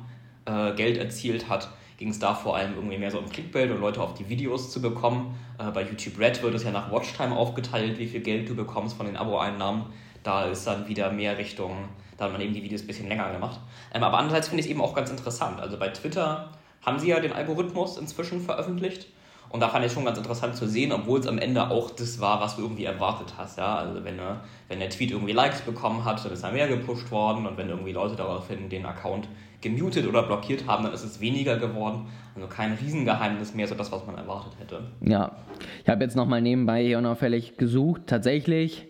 äh, 0.45 0.73
Geld 0.73 0.97
erzielt 0.97 1.47
hat, 1.47 1.69
ging 1.97 2.09
es 2.09 2.19
da 2.19 2.33
vor 2.33 2.55
allem 2.55 2.75
irgendwie 2.75 2.97
mehr 2.97 3.11
so 3.11 3.19
um 3.19 3.29
Clickbait 3.29 3.69
und 3.69 3.81
Leute 3.81 4.01
auf 4.01 4.13
die 4.13 4.29
Videos 4.29 4.71
zu 4.71 4.81
bekommen. 4.81 5.35
Äh, 5.57 5.69
bei 5.71 5.83
YouTube 5.83 6.17
Red 6.19 6.41
wird 6.41 6.55
es 6.55 6.63
ja 6.63 6.71
nach 6.71 6.91
Watchtime 6.91 7.35
aufgeteilt, 7.35 7.99
wie 7.99 8.07
viel 8.07 8.21
Geld 8.21 8.49
du 8.49 8.55
bekommst 8.55 8.97
von 8.97 9.05
den 9.05 9.15
Abo-Einnahmen. 9.15 9.85
Da 10.23 10.45
ist 10.45 10.65
dann 10.67 10.87
wieder 10.87 11.11
mehr 11.11 11.37
Richtung, 11.37 11.89
da 12.17 12.25
hat 12.25 12.31
man 12.31 12.41
eben 12.41 12.53
die 12.53 12.63
Videos 12.63 12.81
ein 12.81 12.87
bisschen 12.87 13.07
länger 13.07 13.31
gemacht. 13.31 13.59
Ähm, 13.93 14.03
aber 14.03 14.17
andererseits 14.17 14.49
finde 14.49 14.61
ich 14.61 14.67
es 14.67 14.71
eben 14.71 14.81
auch 14.81 14.93
ganz 14.93 15.09
interessant. 15.09 15.59
Also 15.59 15.77
bei 15.77 15.89
Twitter 15.89 16.49
haben 16.85 16.99
sie 16.99 17.09
ja 17.09 17.19
den 17.19 17.33
Algorithmus 17.33 17.97
inzwischen 17.97 18.41
veröffentlicht. 18.41 19.07
Und 19.49 19.61
da 19.61 19.69
fand 19.69 19.83
ich 19.83 19.91
schon 19.91 20.05
ganz 20.05 20.17
interessant 20.17 20.55
zu 20.55 20.67
sehen, 20.67 20.91
obwohl 20.91 21.19
es 21.19 21.27
am 21.27 21.39
Ende 21.39 21.71
auch 21.71 21.89
das 21.89 22.19
war, 22.19 22.39
was 22.39 22.55
du 22.55 22.61
irgendwie 22.61 22.85
erwartet 22.85 23.33
hast. 23.37 23.57
Ja? 23.57 23.77
Also 23.77 24.03
wenn, 24.03 24.19
äh, 24.19 24.35
wenn 24.67 24.79
der 24.79 24.89
Tweet 24.89 25.11
irgendwie 25.11 25.33
Likes 25.33 25.61
bekommen 25.61 26.05
hat, 26.05 26.23
dann 26.23 26.31
ist 26.31 26.43
er 26.43 26.51
mehr 26.51 26.67
gepusht 26.67 27.09
worden. 27.09 27.47
Und 27.47 27.57
wenn 27.57 27.69
irgendwie 27.69 27.91
Leute 27.91 28.15
daraufhin 28.15 28.69
den 28.69 28.85
Account 28.85 29.27
gemutet 29.61 30.07
oder 30.07 30.23
blockiert 30.23 30.67
haben, 30.67 30.83
dann 30.83 30.93
ist 30.93 31.03
es 31.03 31.19
weniger 31.19 31.57
geworden. 31.57 32.07
Also 32.35 32.47
kein 32.47 32.73
Riesengeheimnis 32.73 33.55
mehr, 33.55 33.67
so 33.67 33.75
das, 33.75 33.91
was 33.91 34.05
man 34.05 34.17
erwartet 34.17 34.53
hätte. 34.59 34.83
Ja, 35.01 35.35
ich 35.83 35.89
habe 35.89 36.03
jetzt 36.03 36.15
nochmal 36.15 36.41
nebenbei 36.41 36.83
hier 36.83 36.99
unauffällig 36.99 37.57
gesucht. 37.57 38.03
Tatsächlich 38.05 38.87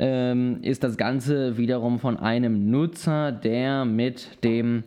ähm, 0.00 0.60
ist 0.62 0.82
das 0.82 0.96
Ganze 0.96 1.58
wiederum 1.58 1.98
von 1.98 2.16
einem 2.16 2.70
Nutzer, 2.70 3.32
der 3.32 3.84
mit 3.84 4.42
dem 4.42 4.82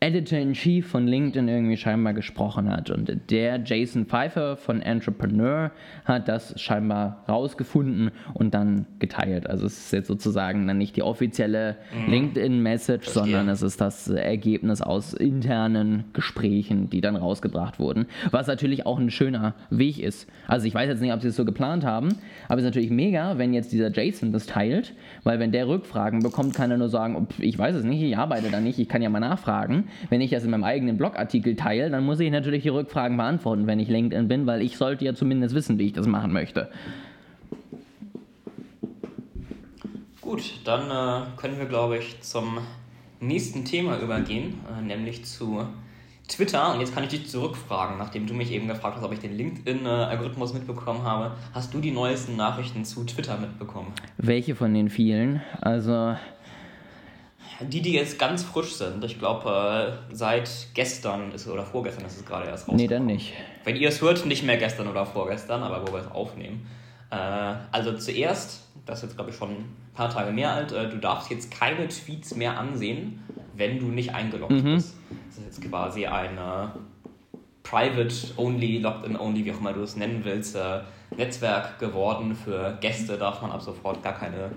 Editor-in-Chief 0.00 0.86
von 0.86 1.08
LinkedIn 1.08 1.48
irgendwie 1.48 1.76
scheinbar 1.76 2.14
gesprochen 2.14 2.70
hat. 2.70 2.90
Und 2.90 3.10
der 3.30 3.60
Jason 3.64 4.06
Pfeiffer 4.06 4.56
von 4.56 4.80
Entrepreneur 4.80 5.72
hat 6.04 6.28
das 6.28 6.60
scheinbar 6.60 7.24
rausgefunden 7.28 8.12
und 8.32 8.54
dann 8.54 8.86
geteilt. 9.00 9.50
Also 9.50 9.66
es 9.66 9.76
ist 9.76 9.92
jetzt 9.92 10.06
sozusagen 10.06 10.68
dann 10.68 10.78
nicht 10.78 10.94
die 10.94 11.02
offizielle 11.02 11.76
LinkedIn-Message, 12.06 13.08
Verstehe. 13.08 13.24
sondern 13.24 13.48
es 13.48 13.62
ist 13.62 13.80
das 13.80 14.08
Ergebnis 14.08 14.82
aus 14.82 15.14
internen 15.14 16.04
Gesprächen, 16.12 16.88
die 16.90 17.00
dann 17.00 17.16
rausgebracht 17.16 17.80
wurden. 17.80 18.06
Was 18.30 18.46
natürlich 18.46 18.86
auch 18.86 19.00
ein 19.00 19.10
schöner 19.10 19.54
Weg 19.70 19.98
ist. 19.98 20.28
Also 20.46 20.66
ich 20.68 20.74
weiß 20.74 20.88
jetzt 20.88 21.00
nicht, 21.00 21.12
ob 21.12 21.22
sie 21.22 21.28
es 21.28 21.36
so 21.36 21.44
geplant 21.44 21.84
haben, 21.84 22.10
aber 22.48 22.58
es 22.58 22.64
ist 22.64 22.68
natürlich 22.70 22.90
mega, 22.90 23.36
wenn 23.38 23.52
jetzt 23.52 23.72
dieser 23.72 23.90
Jason 23.90 24.30
das 24.30 24.46
teilt, 24.46 24.94
weil 25.24 25.40
wenn 25.40 25.50
der 25.50 25.66
Rückfragen 25.66 26.20
bekommt, 26.22 26.54
kann 26.54 26.70
er 26.70 26.76
nur 26.78 26.88
sagen, 26.88 27.16
"Oh, 27.16 27.24
pf, 27.24 27.40
ich 27.40 27.58
weiß 27.58 27.74
es 27.74 27.84
nicht, 27.84 28.00
ich 28.00 28.16
arbeite 28.16 28.50
da 28.50 28.60
nicht, 28.60 28.78
ich 28.78 28.88
kann 28.88 29.02
ja 29.02 29.08
mal 29.10 29.18
nachfragen. 29.20 29.87
Wenn 30.10 30.20
ich 30.20 30.30
das 30.30 30.44
in 30.44 30.50
meinem 30.50 30.64
eigenen 30.64 30.96
Blogartikel 30.96 31.56
teile, 31.56 31.90
dann 31.90 32.04
muss 32.04 32.20
ich 32.20 32.30
natürlich 32.30 32.62
die 32.62 32.68
Rückfragen 32.68 33.16
beantworten, 33.16 33.66
wenn 33.66 33.80
ich 33.80 33.88
LinkedIn 33.88 34.28
bin, 34.28 34.46
weil 34.46 34.62
ich 34.62 34.76
sollte 34.76 35.04
ja 35.04 35.14
zumindest 35.14 35.54
wissen, 35.54 35.78
wie 35.78 35.86
ich 35.86 35.92
das 35.92 36.06
machen 36.06 36.32
möchte. 36.32 36.68
Gut, 40.20 40.60
dann 40.64 40.90
äh, 40.90 41.26
können 41.36 41.58
wir, 41.58 41.66
glaube 41.66 41.98
ich, 41.98 42.20
zum 42.20 42.58
nächsten 43.20 43.64
Thema 43.64 43.98
übergehen, 43.98 44.60
äh, 44.78 44.82
nämlich 44.82 45.24
zu 45.24 45.64
Twitter. 46.28 46.74
Und 46.74 46.80
jetzt 46.80 46.94
kann 46.94 47.02
ich 47.04 47.10
dich 47.10 47.26
zurückfragen, 47.28 47.98
nachdem 47.98 48.26
du 48.26 48.34
mich 48.34 48.52
eben 48.52 48.68
gefragt 48.68 48.96
hast, 48.96 49.04
ob 49.04 49.12
ich 49.12 49.18
den 49.20 49.34
LinkedIn-Algorithmus 49.36 50.52
mitbekommen 50.52 51.02
habe. 51.02 51.32
Hast 51.54 51.72
du 51.72 51.80
die 51.80 51.90
neuesten 51.90 52.36
Nachrichten 52.36 52.84
zu 52.84 53.04
Twitter 53.04 53.38
mitbekommen? 53.38 53.92
Welche 54.18 54.54
von 54.54 54.74
den 54.74 54.90
vielen? 54.90 55.40
Also 55.60 56.14
Die, 57.60 57.82
die 57.82 57.92
jetzt 57.92 58.18
ganz 58.18 58.44
frisch 58.44 58.74
sind. 58.74 59.02
Ich 59.04 59.18
glaube, 59.18 59.98
äh, 60.10 60.14
seit 60.14 60.48
gestern 60.74 61.32
ist, 61.32 61.48
oder 61.48 61.64
vorgestern 61.64 62.04
ist 62.06 62.16
es 62.16 62.24
gerade 62.24 62.46
erst 62.48 62.68
Nee, 62.68 62.74
rausgekommen. 62.74 63.06
dann 63.06 63.06
nicht. 63.06 63.32
Wenn 63.64 63.76
ihr 63.76 63.88
es 63.88 64.00
hört, 64.00 64.24
nicht 64.26 64.44
mehr 64.44 64.56
gestern 64.56 64.86
oder 64.88 65.04
vorgestern, 65.04 65.62
aber 65.62 65.86
wo 65.86 65.92
wir 65.92 66.00
es 66.00 66.10
aufnehmen. 66.10 66.66
Äh, 67.10 67.16
also 67.72 67.96
zuerst, 67.96 68.62
das 68.86 68.98
ist 68.98 69.04
jetzt 69.04 69.16
glaube 69.16 69.30
ich 69.30 69.36
schon 69.36 69.50
ein 69.50 69.76
paar 69.94 70.08
Tage 70.08 70.30
mehr 70.30 70.52
alt, 70.52 70.70
äh, 70.72 70.88
du 70.88 70.98
darfst 70.98 71.30
jetzt 71.30 71.50
keine 71.50 71.88
Tweets 71.88 72.36
mehr 72.36 72.56
ansehen, 72.58 73.24
wenn 73.54 73.80
du 73.80 73.86
nicht 73.86 74.14
eingeloggt 74.14 74.62
bist. 74.62 74.94
Das 75.28 75.38
ist 75.38 75.44
jetzt 75.44 75.62
quasi 75.68 76.06
eine 76.06 76.70
Private 77.64 78.14
Only, 78.36 78.78
Logged 78.78 79.04
in 79.06 79.16
Only, 79.18 79.44
wie 79.44 79.52
auch 79.52 79.58
immer 79.58 79.72
du 79.72 79.82
es 79.82 79.96
nennen 79.96 80.20
willst, 80.22 80.56
Netzwerk 81.16 81.78
geworden. 81.78 82.34
Für 82.34 82.78
Gäste 82.80 83.18
darf 83.18 83.42
man 83.42 83.50
ab 83.50 83.60
sofort 83.60 84.02
gar 84.02 84.14
keine 84.14 84.52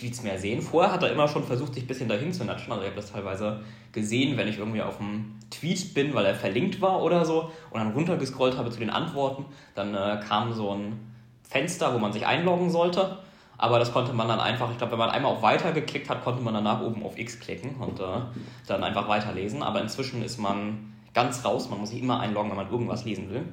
Tweets 0.00 0.22
mehr 0.22 0.38
sehen. 0.38 0.60
Vorher 0.62 0.92
hat 0.92 1.02
er 1.02 1.12
immer 1.12 1.28
schon 1.28 1.44
versucht, 1.44 1.74
sich 1.74 1.84
ein 1.84 1.86
bisschen 1.86 2.08
dahin 2.08 2.32
zu 2.32 2.44
natschen. 2.44 2.72
Also 2.72 2.84
ich 2.84 2.90
habe 2.90 3.00
das 3.00 3.12
teilweise 3.12 3.60
gesehen, 3.92 4.36
wenn 4.36 4.48
ich 4.48 4.58
irgendwie 4.58 4.82
auf 4.82 5.00
einem 5.00 5.36
Tweet 5.50 5.94
bin, 5.94 6.14
weil 6.14 6.26
er 6.26 6.34
verlinkt 6.34 6.80
war 6.80 7.02
oder 7.02 7.24
so 7.24 7.50
und 7.70 7.80
dann 7.80 7.92
runtergescrollt 7.92 8.56
habe 8.56 8.70
zu 8.70 8.78
den 8.78 8.90
Antworten, 8.90 9.44
dann 9.74 9.94
äh, 9.94 10.20
kam 10.26 10.52
so 10.52 10.74
ein 10.74 11.00
Fenster, 11.42 11.94
wo 11.94 11.98
man 11.98 12.12
sich 12.12 12.26
einloggen 12.26 12.70
sollte. 12.70 13.18
Aber 13.56 13.78
das 13.78 13.92
konnte 13.92 14.12
man 14.12 14.26
dann 14.26 14.40
einfach, 14.40 14.70
ich 14.72 14.78
glaube, 14.78 14.92
wenn 14.92 14.98
man 14.98 15.10
einmal 15.10 15.32
auf 15.32 15.42
Weiter 15.42 15.72
geklickt 15.72 16.10
hat, 16.10 16.24
konnte 16.24 16.42
man 16.42 16.54
danach 16.54 16.80
oben 16.80 17.04
auf 17.04 17.16
X 17.16 17.38
klicken 17.38 17.76
und 17.76 18.00
äh, 18.00 18.20
dann 18.66 18.82
einfach 18.82 19.08
weiterlesen. 19.08 19.62
Aber 19.62 19.80
inzwischen 19.80 20.22
ist 20.22 20.38
man 20.38 20.92
ganz 21.14 21.44
raus, 21.44 21.70
man 21.70 21.78
muss 21.78 21.90
sich 21.90 22.02
immer 22.02 22.20
einloggen, 22.20 22.50
wenn 22.50 22.56
man 22.56 22.70
irgendwas 22.70 23.04
lesen 23.04 23.30
will. 23.30 23.44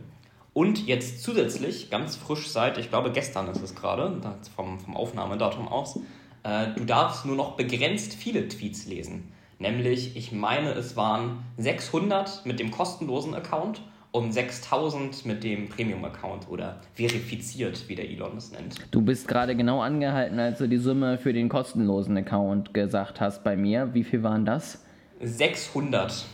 Und 0.54 0.86
jetzt 0.86 1.24
zusätzlich, 1.24 1.90
ganz 1.90 2.18
frisch 2.18 2.50
seit, 2.50 2.78
ich 2.78 2.90
glaube 2.90 3.12
gestern 3.12 3.48
ist 3.48 3.62
es 3.62 3.74
gerade, 3.74 4.20
vom, 4.56 4.80
vom 4.80 4.98
Aufnahmedatum 4.98 5.68
aus, 5.68 6.00
äh, 6.44 6.68
du 6.76 6.86
darfst 6.86 7.26
nur 7.26 7.36
noch 7.36 7.56
begrenzt 7.56 8.14
viele 8.14 8.48
Tweets 8.48 8.86
lesen. 8.86 9.32
Nämlich, 9.60 10.16
ich 10.16 10.32
meine, 10.32 10.72
es 10.72 10.96
waren 10.96 11.44
600 11.58 12.46
mit 12.46 12.60
dem 12.60 12.72
kostenlosen 12.72 13.36
Account 13.36 13.82
und 14.12 14.34
6000 14.34 15.26
mit 15.26 15.44
dem 15.44 15.70
Premium-Account 15.70 16.50
oder 16.50 16.82
verifiziert, 16.96 17.88
wie 17.88 17.96
der 17.96 18.10
Elon 18.10 18.38
es 18.38 18.52
nennt. 18.52 18.76
Du 18.92 19.02
bist 19.02 19.28
gerade 19.28 19.56
genau 19.56 19.82
angehalten, 19.82 20.40
als 20.40 20.58
du 20.58 20.68
die 20.68 20.78
Summe 20.78 21.18
für 21.18 21.32
den 21.32 21.48
kostenlosen 21.48 22.18
Account 22.18 22.74
gesagt 22.74 23.22
hast 23.22 23.44
bei 23.44 23.56
mir. 23.56 23.94
Wie 23.94 24.04
viel 24.04 24.24
waren 24.24 24.46
das? 24.46 24.84
600 25.22 26.26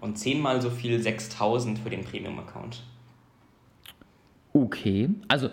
und 0.00 0.18
zehnmal 0.18 0.60
so 0.60 0.70
viel 0.70 1.00
6000 1.00 1.78
für 1.78 1.90
den 1.90 2.04
Premium-Account. 2.04 2.82
Okay, 4.60 5.10
also 5.28 5.50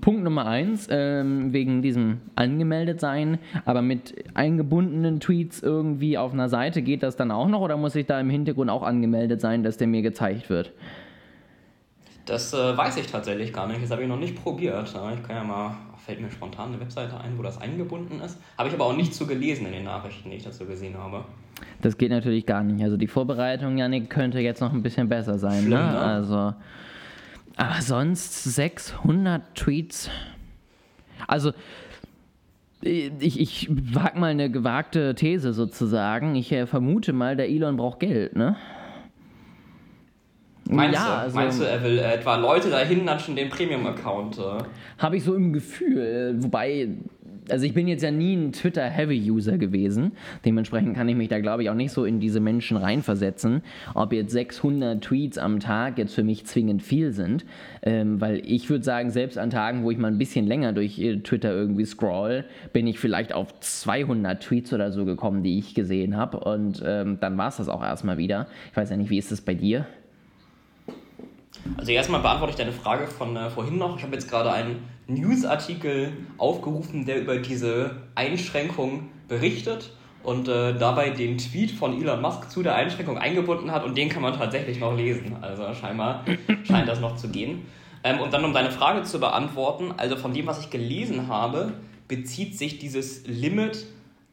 Punkt 0.00 0.24
Nummer 0.24 0.46
eins, 0.46 0.88
ähm, 0.90 1.52
wegen 1.52 1.82
diesem 1.82 2.22
angemeldet 2.36 3.00
sein, 3.00 3.38
aber 3.66 3.82
mit 3.82 4.14
eingebundenen 4.32 5.20
Tweets 5.20 5.62
irgendwie 5.62 6.16
auf 6.16 6.32
einer 6.32 6.48
Seite 6.48 6.80
geht 6.80 7.02
das 7.02 7.16
dann 7.16 7.30
auch 7.30 7.48
noch 7.48 7.60
oder 7.60 7.76
muss 7.76 7.94
ich 7.94 8.06
da 8.06 8.18
im 8.18 8.30
Hintergrund 8.30 8.70
auch 8.70 8.82
angemeldet 8.82 9.42
sein, 9.42 9.62
dass 9.62 9.76
der 9.76 9.88
mir 9.88 10.00
gezeigt 10.00 10.48
wird? 10.48 10.72
Das 12.24 12.54
äh, 12.54 12.76
weiß 12.76 12.96
ich 12.96 13.06
tatsächlich 13.08 13.52
gar 13.52 13.66
nicht. 13.66 13.82
Das 13.82 13.90
habe 13.90 14.02
ich 14.02 14.08
noch 14.08 14.18
nicht 14.18 14.42
probiert. 14.42 14.88
Ich 14.88 14.94
kann 14.94 15.36
ja 15.36 15.44
mal, 15.44 15.76
fällt 15.98 16.22
mir 16.22 16.30
spontan 16.30 16.68
eine 16.68 16.80
Webseite 16.80 17.20
ein, 17.20 17.36
wo 17.36 17.42
das 17.42 17.60
eingebunden 17.60 18.20
ist. 18.20 18.38
Habe 18.56 18.70
ich 18.70 18.74
aber 18.74 18.86
auch 18.86 18.96
nicht 18.96 19.14
so 19.14 19.26
gelesen 19.26 19.66
in 19.66 19.72
den 19.72 19.84
Nachrichten, 19.84 20.30
die 20.30 20.36
ich 20.36 20.44
dazu 20.44 20.64
gesehen 20.64 20.96
habe. 20.96 21.24
Das 21.82 21.98
geht 21.98 22.10
natürlich 22.10 22.46
gar 22.46 22.62
nicht. 22.64 22.82
Also 22.82 22.96
die 22.96 23.06
Vorbereitung, 23.06 23.76
Janik, 23.76 24.08
könnte 24.08 24.40
jetzt 24.40 24.60
noch 24.60 24.72
ein 24.72 24.82
bisschen 24.82 25.08
besser 25.10 25.38
sein. 25.38 25.64
Schlimm, 25.64 25.78
ne? 25.78 25.92
ne? 25.92 25.98
Also, 25.98 26.54
aber 27.56 27.80
sonst 27.80 28.44
600 28.44 29.54
Tweets. 29.54 30.10
Also 31.26 31.52
ich, 32.82 33.40
ich 33.40 33.68
wage 33.70 34.18
mal 34.18 34.30
eine 34.30 34.50
gewagte 34.50 35.14
These 35.14 35.52
sozusagen. 35.52 36.34
Ich 36.36 36.52
äh, 36.52 36.66
vermute 36.66 37.12
mal, 37.12 37.36
der 37.36 37.48
Elon 37.48 37.76
braucht 37.76 38.00
Geld, 38.00 38.36
ne? 38.36 38.56
Meinst, 40.68 40.98
ja, 40.98 41.06
du, 41.06 41.20
also, 41.22 41.36
meinst 41.36 41.60
du, 41.60 41.64
er 41.64 41.82
will 41.82 41.98
äh, 41.98 42.14
etwa 42.14 42.36
Leute 42.36 42.70
dahin 42.70 43.04
natschen, 43.04 43.36
den 43.36 43.48
Premium-Account? 43.48 44.38
Äh, 44.38 44.42
Habe 44.98 45.16
ich 45.16 45.24
so 45.24 45.34
im 45.34 45.52
Gefühl. 45.52 46.34
Wobei, 46.38 46.88
also 47.50 47.64
ich 47.64 47.74
bin 47.74 47.88
jetzt 47.88 48.02
ja 48.02 48.10
nie 48.10 48.34
ein 48.34 48.52
Twitter-Heavy-User 48.52 49.58
gewesen. 49.58 50.12
Dementsprechend 50.44 50.96
kann 50.96 51.08
ich 51.08 51.16
mich 51.16 51.28
da, 51.28 51.40
glaube 51.40 51.62
ich, 51.62 51.70
auch 51.70 51.74
nicht 51.74 51.92
so 51.92 52.04
in 52.04 52.20
diese 52.20 52.40
Menschen 52.40 52.76
reinversetzen. 52.76 53.62
Ob 53.94 54.12
jetzt 54.12 54.32
600 54.32 55.02
Tweets 55.02 55.38
am 55.38 55.60
Tag 55.60 55.98
jetzt 55.98 56.14
für 56.14 56.24
mich 56.24 56.46
zwingend 56.46 56.82
viel 56.82 57.12
sind. 57.12 57.44
Ähm, 57.82 58.20
weil 58.20 58.42
ich 58.44 58.68
würde 58.70 58.84
sagen, 58.84 59.10
selbst 59.10 59.38
an 59.38 59.50
Tagen, 59.50 59.84
wo 59.84 59.90
ich 59.90 59.98
mal 59.98 60.08
ein 60.08 60.18
bisschen 60.18 60.46
länger 60.46 60.72
durch 60.72 60.98
äh, 60.98 61.18
Twitter 61.18 61.52
irgendwie 61.52 61.84
scroll, 61.84 62.44
bin 62.72 62.86
ich 62.86 62.98
vielleicht 62.98 63.32
auf 63.32 63.58
200 63.60 64.42
Tweets 64.42 64.72
oder 64.72 64.92
so 64.92 65.04
gekommen, 65.04 65.42
die 65.42 65.58
ich 65.58 65.74
gesehen 65.74 66.16
habe. 66.16 66.40
Und 66.40 66.82
ähm, 66.84 67.18
dann 67.20 67.38
war 67.38 67.48
es 67.48 67.56
das 67.56 67.68
auch 67.68 67.82
erstmal 67.82 68.18
wieder. 68.18 68.46
Ich 68.70 68.76
weiß 68.76 68.90
ja 68.90 68.96
nicht, 68.96 69.10
wie 69.10 69.18
ist 69.18 69.32
es 69.32 69.40
bei 69.40 69.54
dir? 69.54 69.86
Also 71.76 71.92
erstmal 71.92 72.20
beantworte 72.20 72.52
ich 72.52 72.56
deine 72.56 72.72
Frage 72.72 73.06
von 73.06 73.36
äh, 73.36 73.50
vorhin 73.50 73.78
noch. 73.78 73.96
Ich 73.96 74.02
habe 74.02 74.14
jetzt 74.14 74.30
gerade 74.30 74.52
einen 74.52 74.76
Newsartikel 75.08 76.12
aufgerufen, 76.38 77.06
der 77.06 77.20
über 77.20 77.36
diese 77.38 78.02
Einschränkung 78.14 79.08
berichtet. 79.28 79.92
und 80.22 80.48
äh, 80.48 80.76
dabei 80.76 81.10
den 81.10 81.38
Tweet 81.38 81.70
von 81.70 82.00
Elon 82.00 82.20
Musk 82.20 82.50
zu 82.50 82.64
der 82.64 82.74
Einschränkung 82.74 83.16
eingebunden 83.16 83.70
hat 83.70 83.84
und 83.84 83.96
den 83.96 84.08
kann 84.08 84.22
man 84.22 84.36
tatsächlich 84.36 84.80
noch 84.80 84.96
lesen. 84.96 85.36
Also 85.40 85.72
scheinbar 85.72 86.24
scheint 86.64 86.88
das 86.88 87.00
noch 87.00 87.14
zu 87.14 87.28
gehen. 87.28 87.66
Ähm, 88.02 88.20
und 88.20 88.34
dann 88.34 88.44
um 88.44 88.52
deine 88.52 88.72
Frage 88.72 89.04
zu 89.04 89.20
beantworten, 89.20 89.92
also 89.96 90.16
von 90.16 90.34
dem, 90.34 90.46
was 90.46 90.60
ich 90.60 90.70
gelesen 90.70 91.28
habe, 91.28 91.74
bezieht 92.08 92.58
sich 92.58 92.78
dieses 92.78 93.24
Limit 93.26 93.86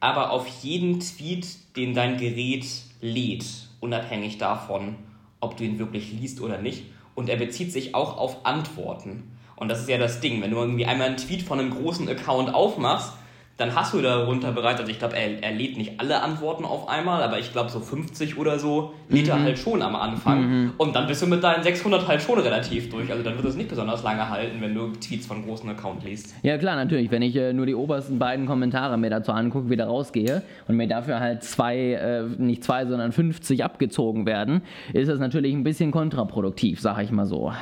aber 0.04 0.32
auf 0.32 0.46
jeden 0.64 1.00
Tweet, 1.00 1.48
den 1.78 1.94
dein 1.94 2.18
Gerät 2.18 2.66
lädt, 3.00 3.46
unabhängig 3.80 4.38
davon, 4.38 4.96
ob 5.40 5.56
du 5.56 5.64
ihn 5.64 5.80
wirklich 5.80 6.12
liest 6.12 6.42
oder 6.42 6.58
nicht. 6.58 6.84
Und 7.16 7.30
er 7.30 7.38
bezieht 7.38 7.72
sich 7.72 7.96
auch 7.96 8.18
auf 8.18 8.46
Antworten. 8.46 9.32
Und 9.56 9.70
das 9.70 9.82
ist 9.82 9.90
ja 9.90 9.98
das 9.98 10.20
Ding, 10.20 10.42
wenn 10.42 10.52
du 10.52 10.58
irgendwie 10.58 10.86
einmal 10.86 11.08
einen 11.08 11.18
Tweet 11.18 11.44
von 11.44 11.60
einem 11.60 11.72
großen 11.72 12.08
Account 12.10 12.54
aufmachst, 12.54 13.14
dann 13.58 13.76
hast 13.76 13.94
du 13.94 14.02
darunter 14.02 14.52
bereits, 14.52 14.80
also 14.80 14.92
ich 14.92 14.98
glaube, 14.98 15.16
er, 15.16 15.44
er 15.44 15.52
lädt 15.52 15.78
nicht 15.78 16.00
alle 16.00 16.24
Antworten 16.24 16.66
auf 16.66 16.90
einmal, 16.90 17.22
aber 17.22 17.38
ich 17.38 17.52
glaube 17.52 17.70
so 17.70 17.80
50 17.80 18.40
oder 18.40 18.58
so 18.58 18.94
lädt 19.10 19.26
mhm. 19.26 19.32
er 19.32 19.44
halt 19.44 19.60
schon 19.60 19.84
am 19.84 19.96
Anfang. 19.96 20.42
Mhm. 20.42 20.74
Und 20.78 20.96
dann 20.96 21.06
bist 21.06 21.22
du 21.22 21.28
mit 21.28 21.44
deinen 21.44 21.62
600 21.62 22.08
halt 22.08 22.22
schon 22.24 22.40
relativ 22.40 22.90
durch. 22.90 23.12
Also 23.12 23.22
dann 23.22 23.36
wird 23.36 23.46
es 23.46 23.56
nicht 23.56 23.70
besonders 23.70 24.02
lange 24.02 24.28
halten, 24.28 24.60
wenn 24.60 24.74
du 24.74 24.88
Tweets 24.94 25.28
von 25.28 25.46
großen 25.46 25.70
Account 25.70 26.04
liest. 26.04 26.34
Ja 26.42 26.58
klar, 26.58 26.76
natürlich. 26.76 27.12
Wenn 27.12 27.22
ich 27.22 27.36
äh, 27.36 27.54
nur 27.54 27.68
die 27.68 27.76
obersten 27.76 28.18
beiden 28.18 28.48
Kommentare 28.48 28.98
mir 28.98 29.12
dazu 29.12 29.32
angucke, 29.32 29.70
wieder 29.70 29.86
rausgehe 29.86 30.42
und 30.68 30.76
mir 30.76 30.88
dafür 30.88 31.20
halt 31.20 31.44
zwei, 31.44 31.94
äh, 31.94 32.24
nicht 32.24 32.64
zwei, 32.64 32.88
sondern 32.88 33.12
50 33.12 33.64
abgezogen 33.64 34.26
werden, 34.26 34.64
ist 34.94 35.10
das 35.10 35.20
natürlich 35.20 35.54
ein 35.54 35.64
bisschen 35.64 35.92
kontraproduktiv, 35.92 36.82
sag 36.82 37.04
ich 37.04 37.12
mal 37.12 37.28
so. 37.28 37.54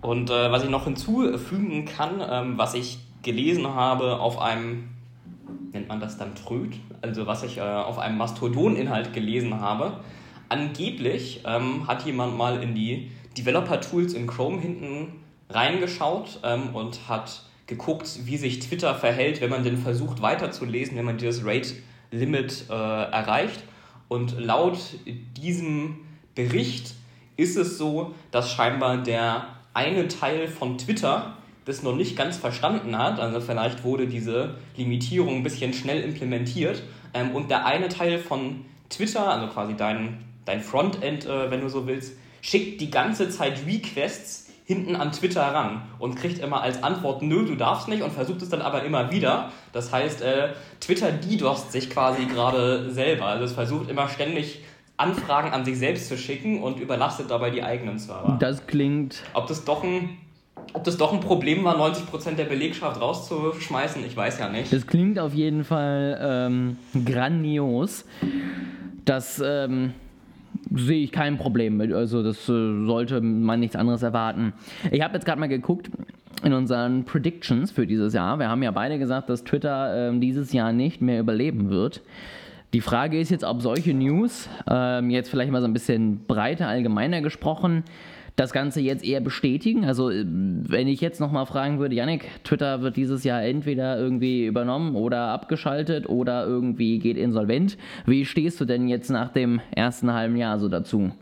Und 0.00 0.30
äh, 0.30 0.52
was 0.52 0.62
ich 0.62 0.70
noch 0.70 0.84
hinzufügen 0.84 1.84
kann, 1.84 2.22
ähm, 2.28 2.58
was 2.58 2.74
ich 2.74 2.98
gelesen 3.22 3.66
habe 3.66 4.20
auf 4.20 4.40
einem, 4.40 4.88
nennt 5.72 5.88
man 5.88 6.00
das 6.00 6.16
dann 6.16 6.34
Tröd, 6.34 6.74
also 7.02 7.26
was 7.26 7.42
ich 7.42 7.58
äh, 7.58 7.60
auf 7.60 7.98
einem 7.98 8.18
Mastodon-Inhalt 8.18 9.12
gelesen 9.12 9.60
habe. 9.60 10.00
Angeblich 10.48 11.42
ähm, 11.44 11.88
hat 11.88 12.06
jemand 12.06 12.36
mal 12.36 12.62
in 12.62 12.74
die 12.74 13.10
Developer-Tools 13.36 14.14
in 14.14 14.26
Chrome 14.26 14.60
hinten 14.60 15.08
reingeschaut 15.50 16.40
ähm, 16.44 16.74
und 16.74 17.08
hat 17.08 17.42
geguckt, 17.66 18.20
wie 18.24 18.36
sich 18.36 18.60
Twitter 18.60 18.94
verhält, 18.94 19.40
wenn 19.40 19.50
man 19.50 19.64
denn 19.64 19.76
versucht 19.76 20.22
weiterzulesen, 20.22 20.96
wenn 20.96 21.04
man 21.04 21.18
dieses 21.18 21.44
Rate-Limit 21.44 22.66
äh, 22.70 22.72
erreicht. 22.72 23.64
Und 24.08 24.38
laut 24.38 24.78
diesem 25.36 25.96
Bericht 26.36 26.94
ist 27.36 27.56
es 27.56 27.76
so, 27.76 28.14
dass 28.30 28.52
scheinbar 28.52 28.98
der 28.98 29.48
eine 29.76 30.08
Teil 30.08 30.48
von 30.48 30.78
Twitter 30.78 31.36
das 31.66 31.82
noch 31.82 31.94
nicht 31.94 32.16
ganz 32.16 32.38
verstanden 32.38 32.96
hat. 32.96 33.20
Also 33.20 33.40
vielleicht 33.40 33.84
wurde 33.84 34.06
diese 34.06 34.54
Limitierung 34.76 35.36
ein 35.36 35.42
bisschen 35.42 35.74
schnell 35.74 36.00
implementiert. 36.02 36.82
Ähm, 37.12 37.32
und 37.32 37.50
der 37.50 37.66
eine 37.66 37.88
Teil 37.88 38.18
von 38.18 38.64
Twitter, 38.88 39.28
also 39.28 39.48
quasi 39.48 39.74
dein, 39.74 40.24
dein 40.44 40.60
Frontend, 40.60 41.26
äh, 41.26 41.50
wenn 41.50 41.60
du 41.60 41.68
so 41.68 41.86
willst, 41.86 42.12
schickt 42.40 42.80
die 42.80 42.90
ganze 42.90 43.28
Zeit 43.28 43.66
Requests 43.66 44.46
hinten 44.64 44.96
an 44.96 45.12
Twitter 45.12 45.42
ran 45.42 45.82
und 45.98 46.16
kriegt 46.16 46.38
immer 46.38 46.60
als 46.60 46.82
Antwort, 46.82 47.22
nö, 47.22 47.44
du 47.44 47.54
darfst 47.56 47.88
nicht 47.88 48.02
und 48.02 48.12
versucht 48.12 48.42
es 48.42 48.48
dann 48.48 48.62
aber 48.62 48.84
immer 48.84 49.10
wieder. 49.10 49.52
Das 49.72 49.92
heißt, 49.92 50.22
äh, 50.22 50.50
Twitter 50.80 51.10
DDoSt 51.10 51.72
sich 51.72 51.90
quasi 51.90 52.26
gerade 52.26 52.90
selber. 52.92 53.26
Also 53.26 53.44
es 53.44 53.52
versucht 53.52 53.90
immer 53.90 54.08
ständig 54.08 54.60
Anfragen 54.96 55.52
an 55.52 55.64
sich 55.64 55.78
selbst 55.78 56.08
zu 56.08 56.16
schicken 56.16 56.62
und 56.62 56.80
überlastet 56.80 57.30
dabei 57.30 57.50
die 57.50 57.62
eigenen 57.62 57.98
Server. 57.98 58.36
Das 58.40 58.66
klingt. 58.66 59.22
Ob 59.34 59.46
das 59.46 59.64
doch 59.64 59.84
ein 59.84 60.18
ob 60.72 60.84
das 60.84 60.96
doch 60.96 61.12
ein 61.12 61.20
Problem 61.20 61.64
war, 61.64 61.76
90% 61.78 62.34
der 62.34 62.44
Belegschaft 62.44 63.00
rauszuschmeißen, 63.00 64.04
ich 64.04 64.16
weiß 64.16 64.38
ja 64.38 64.48
nicht. 64.48 64.72
Das 64.72 64.86
klingt 64.86 65.18
auf 65.18 65.32
jeden 65.32 65.64
Fall 65.64 66.18
ähm, 66.20 66.76
grandios. 67.04 68.04
Das 69.04 69.42
ähm, 69.44 69.94
sehe 70.74 71.02
ich 71.02 71.12
kein 71.12 71.38
Problem 71.38 71.76
mit. 71.76 71.92
Also 71.92 72.22
das 72.22 72.48
äh, 72.48 72.84
sollte 72.84 73.20
man 73.20 73.60
nichts 73.60 73.76
anderes 73.76 74.02
erwarten. 74.02 74.52
Ich 74.90 75.02
habe 75.02 75.14
jetzt 75.14 75.24
gerade 75.24 75.40
mal 75.40 75.46
geguckt 75.46 75.90
in 76.42 76.52
unseren 76.52 77.04
Predictions 77.04 77.70
für 77.70 77.86
dieses 77.86 78.12
Jahr. 78.12 78.38
Wir 78.38 78.48
haben 78.48 78.62
ja 78.62 78.70
beide 78.70 78.98
gesagt, 78.98 79.30
dass 79.30 79.44
Twitter 79.44 80.10
äh, 80.10 80.18
dieses 80.18 80.52
Jahr 80.52 80.72
nicht 80.72 81.00
mehr 81.00 81.20
überleben 81.20 81.70
wird. 81.70 82.02
Die 82.76 82.82
Frage 82.82 83.18
ist 83.18 83.30
jetzt, 83.30 83.42
ob 83.42 83.62
solche 83.62 83.94
News, 83.94 84.50
ähm, 84.70 85.08
jetzt 85.08 85.30
vielleicht 85.30 85.50
mal 85.50 85.62
so 85.62 85.66
ein 85.66 85.72
bisschen 85.72 86.26
breiter, 86.26 86.68
allgemeiner 86.68 87.22
gesprochen, 87.22 87.84
das 88.36 88.52
Ganze 88.52 88.82
jetzt 88.82 89.02
eher 89.02 89.22
bestätigen? 89.22 89.86
Also, 89.86 90.10
äh, 90.10 90.26
wenn 90.26 90.86
ich 90.86 91.00
jetzt 91.00 91.18
nochmal 91.18 91.46
fragen 91.46 91.78
würde, 91.78 91.94
Yannick, 91.94 92.28
Twitter 92.44 92.82
wird 92.82 92.98
dieses 92.98 93.24
Jahr 93.24 93.42
entweder 93.42 93.98
irgendwie 93.98 94.44
übernommen 94.44 94.94
oder 94.94 95.28
abgeschaltet 95.28 96.06
oder 96.06 96.44
irgendwie 96.44 96.98
geht 96.98 97.16
insolvent. 97.16 97.78
Wie 98.04 98.26
stehst 98.26 98.60
du 98.60 98.66
denn 98.66 98.88
jetzt 98.88 99.08
nach 99.08 99.30
dem 99.30 99.62
ersten 99.74 100.12
halben 100.12 100.36
Jahr 100.36 100.58
so 100.58 100.68
dazu? 100.68 101.12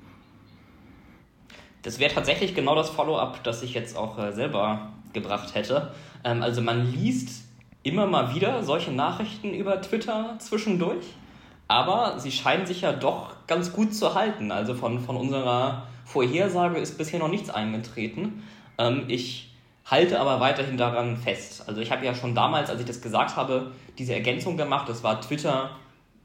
Das 1.83 2.01
wäre 2.01 2.13
tatsächlich 2.13 2.57
genau 2.57 2.75
das 2.75 2.91
Follow-up, 2.91 3.45
das 3.45 3.63
ich 3.63 3.75
jetzt 3.75 3.97
auch 3.97 4.19
äh, 4.19 4.33
selber 4.33 4.89
gebracht 5.13 5.55
hätte. 5.55 5.93
Ähm, 6.25 6.43
also 6.43 6.63
man 6.63 6.93
liest 6.93 7.45
immer 7.85 8.09
mal 8.09 8.35
wieder 8.35 8.65
solche 8.65 8.91
Nachrichten 8.91 9.55
über 9.55 9.81
Twitter 9.81 10.35
zwischendurch, 10.41 11.05
aber 11.69 12.19
sie 12.19 12.31
scheinen 12.31 12.67
sich 12.67 12.83
ja 12.83 12.93
doch 12.93 13.35
ganz 13.47 13.73
gut 13.73 13.95
zu 13.95 14.15
halten. 14.15 14.51
Also 14.51 14.75
von, 14.75 15.01
von 15.01 15.17
unserer 15.17 15.87
Vorhersage 16.05 16.79
ist 16.79 16.99
bisher 16.99 17.19
noch 17.19 17.29
nichts 17.29 17.51
eingetreten. 17.51 18.43
Ähm, 18.79 19.05
ich 19.09 19.51
halte 19.87 20.21
aber 20.21 20.41
weiterhin 20.41 20.77
daran 20.77 21.17
fest. 21.17 21.69
Also 21.69 21.81
ich 21.81 21.91
habe 21.91 22.05
ja 22.05 22.15
schon 22.15 22.35
damals, 22.35 22.71
als 22.71 22.81
ich 22.81 22.87
das 22.87 23.01
gesagt 23.01 23.37
habe, 23.37 23.73
diese 23.99 24.15
Ergänzung 24.15 24.57
gemacht. 24.57 24.89
Das 24.89 25.03
war 25.03 25.21
Twitter 25.21 25.71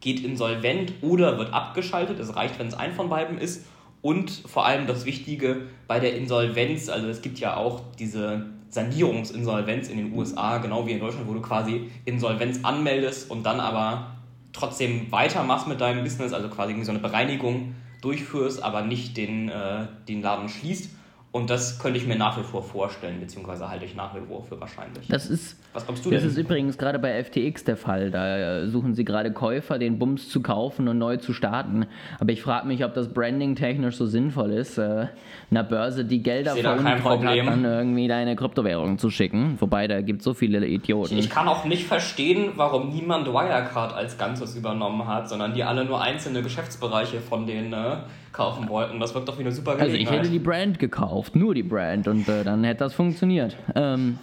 geht 0.01 0.23
insolvent 0.23 0.93
oder 1.01 1.37
wird 1.37 1.53
abgeschaltet. 1.53 2.19
Es 2.19 2.35
reicht, 2.35 2.57
wenn 2.59 2.67
es 2.67 2.73
ein 2.73 2.93
von 2.93 3.09
beiden 3.09 3.37
ist. 3.37 3.65
Und 4.01 4.31
vor 4.31 4.65
allem 4.65 4.87
das 4.87 5.05
Wichtige 5.05 5.63
bei 5.87 5.99
der 5.99 6.15
Insolvenz, 6.15 6.87
also 6.87 7.07
es 7.07 7.21
gibt 7.21 7.37
ja 7.39 7.57
auch 7.57 7.81
diese 7.97 8.45
Sanierungsinsolvenz 8.69 9.89
in 9.89 9.97
den 9.97 10.13
USA, 10.13 10.59
genau 10.59 10.85
wie 10.87 10.91
in 10.91 10.99
Deutschland, 10.99 11.27
wo 11.27 11.33
du 11.33 11.41
quasi 11.41 11.89
Insolvenz 12.05 12.63
anmeldest 12.63 13.29
und 13.29 13.43
dann 13.43 13.59
aber 13.59 14.11
trotzdem 14.53 15.11
weitermachst 15.11 15.67
mit 15.67 15.81
deinem 15.81 16.03
Business, 16.03 16.33
also 16.33 16.49
quasi 16.49 16.81
so 16.83 16.91
eine 16.91 16.99
Bereinigung 16.99 17.75
durchführst, 18.01 18.63
aber 18.63 18.81
nicht 18.81 19.17
den, 19.17 19.49
äh, 19.49 19.87
den 20.07 20.21
Laden 20.21 20.49
schließt. 20.49 20.89
Und 21.31 21.51
das 21.51 21.77
könnte 21.77 21.99
ich 21.99 22.07
mir 22.07 22.15
nach 22.15 22.39
wie 22.39 22.43
vor 22.43 22.63
vorstellen, 22.63 23.19
beziehungsweise 23.19 23.69
halte 23.69 23.85
ich 23.85 23.95
nach 23.95 24.15
wie 24.15 24.21
vor 24.27 24.43
für 24.43 24.59
wahrscheinlich. 24.59 25.07
Das 25.09 25.27
ist, 25.29 25.59
Was 25.73 25.85
glaubst 25.85 26.03
du 26.03 26.09
das 26.09 26.21
denn? 26.21 26.29
ist 26.31 26.37
übrigens 26.37 26.79
gerade 26.79 26.97
bei 26.97 27.23
FTX 27.23 27.65
der 27.65 27.77
Fall. 27.77 28.09
Da 28.09 28.65
suchen 28.65 28.95
sie 28.95 29.05
gerade 29.05 29.31
Käufer, 29.31 29.77
den 29.77 29.99
Bums 29.99 30.29
zu 30.29 30.41
kaufen 30.41 30.87
und 30.87 30.97
neu 30.97 31.17
zu 31.17 31.33
starten. 31.33 31.85
Aber 32.19 32.31
ich 32.31 32.41
frage 32.41 32.65
mich, 32.67 32.83
ob 32.83 32.95
das 32.95 33.13
Branding 33.13 33.55
technisch 33.55 33.95
so 33.95 34.07
sinnvoll 34.07 34.51
ist, 34.53 34.79
äh, 34.79 35.05
einer 35.51 35.63
Börse, 35.63 36.03
die 36.03 36.23
Gelder 36.23 36.55
veruntreut 36.55 37.23
hat, 37.23 37.37
dann 37.37 37.63
irgendwie 37.63 38.07
deine 38.07 38.35
Kryptowährung 38.35 38.97
zu 38.97 39.11
schicken. 39.11 39.57
Wobei, 39.59 39.87
da 39.87 40.01
gibt 40.01 40.21
es 40.21 40.25
so 40.25 40.33
viele 40.33 40.65
Idioten. 40.65 41.13
Ich, 41.13 41.25
ich 41.25 41.29
kann 41.29 41.47
auch 41.47 41.63
nicht 41.63 41.85
verstehen, 41.85 42.53
warum 42.55 42.89
niemand 42.89 43.27
Wirecard 43.27 43.93
als 43.93 44.17
Ganzes 44.17 44.55
übernommen 44.55 45.05
hat, 45.05 45.29
sondern 45.29 45.53
die 45.53 45.63
alle 45.63 45.85
nur 45.85 46.01
einzelne 46.01 46.41
Geschäftsbereiche 46.41 47.19
von 47.19 47.45
denen 47.45 47.71
äh, 47.73 47.97
kaufen 48.31 48.69
wollten. 48.69 48.99
Das 48.99 49.13
wirkt 49.13 49.27
doch 49.27 49.37
wie 49.37 49.41
eine 49.41 49.51
super 49.51 49.75
Gelegenheit. 49.75 49.99
Also 49.99 50.15
ich 50.15 50.19
hätte 50.19 50.31
die 50.31 50.39
Brand 50.39 50.79
gekauft, 50.79 51.35
nur 51.35 51.53
die 51.53 51.63
Brand 51.63 52.07
und 52.07 52.27
äh, 52.27 52.43
dann 52.43 52.63
hätte 52.63 52.79
das 52.79 52.93
funktioniert. 52.93 53.55
Ähm, 53.75 54.19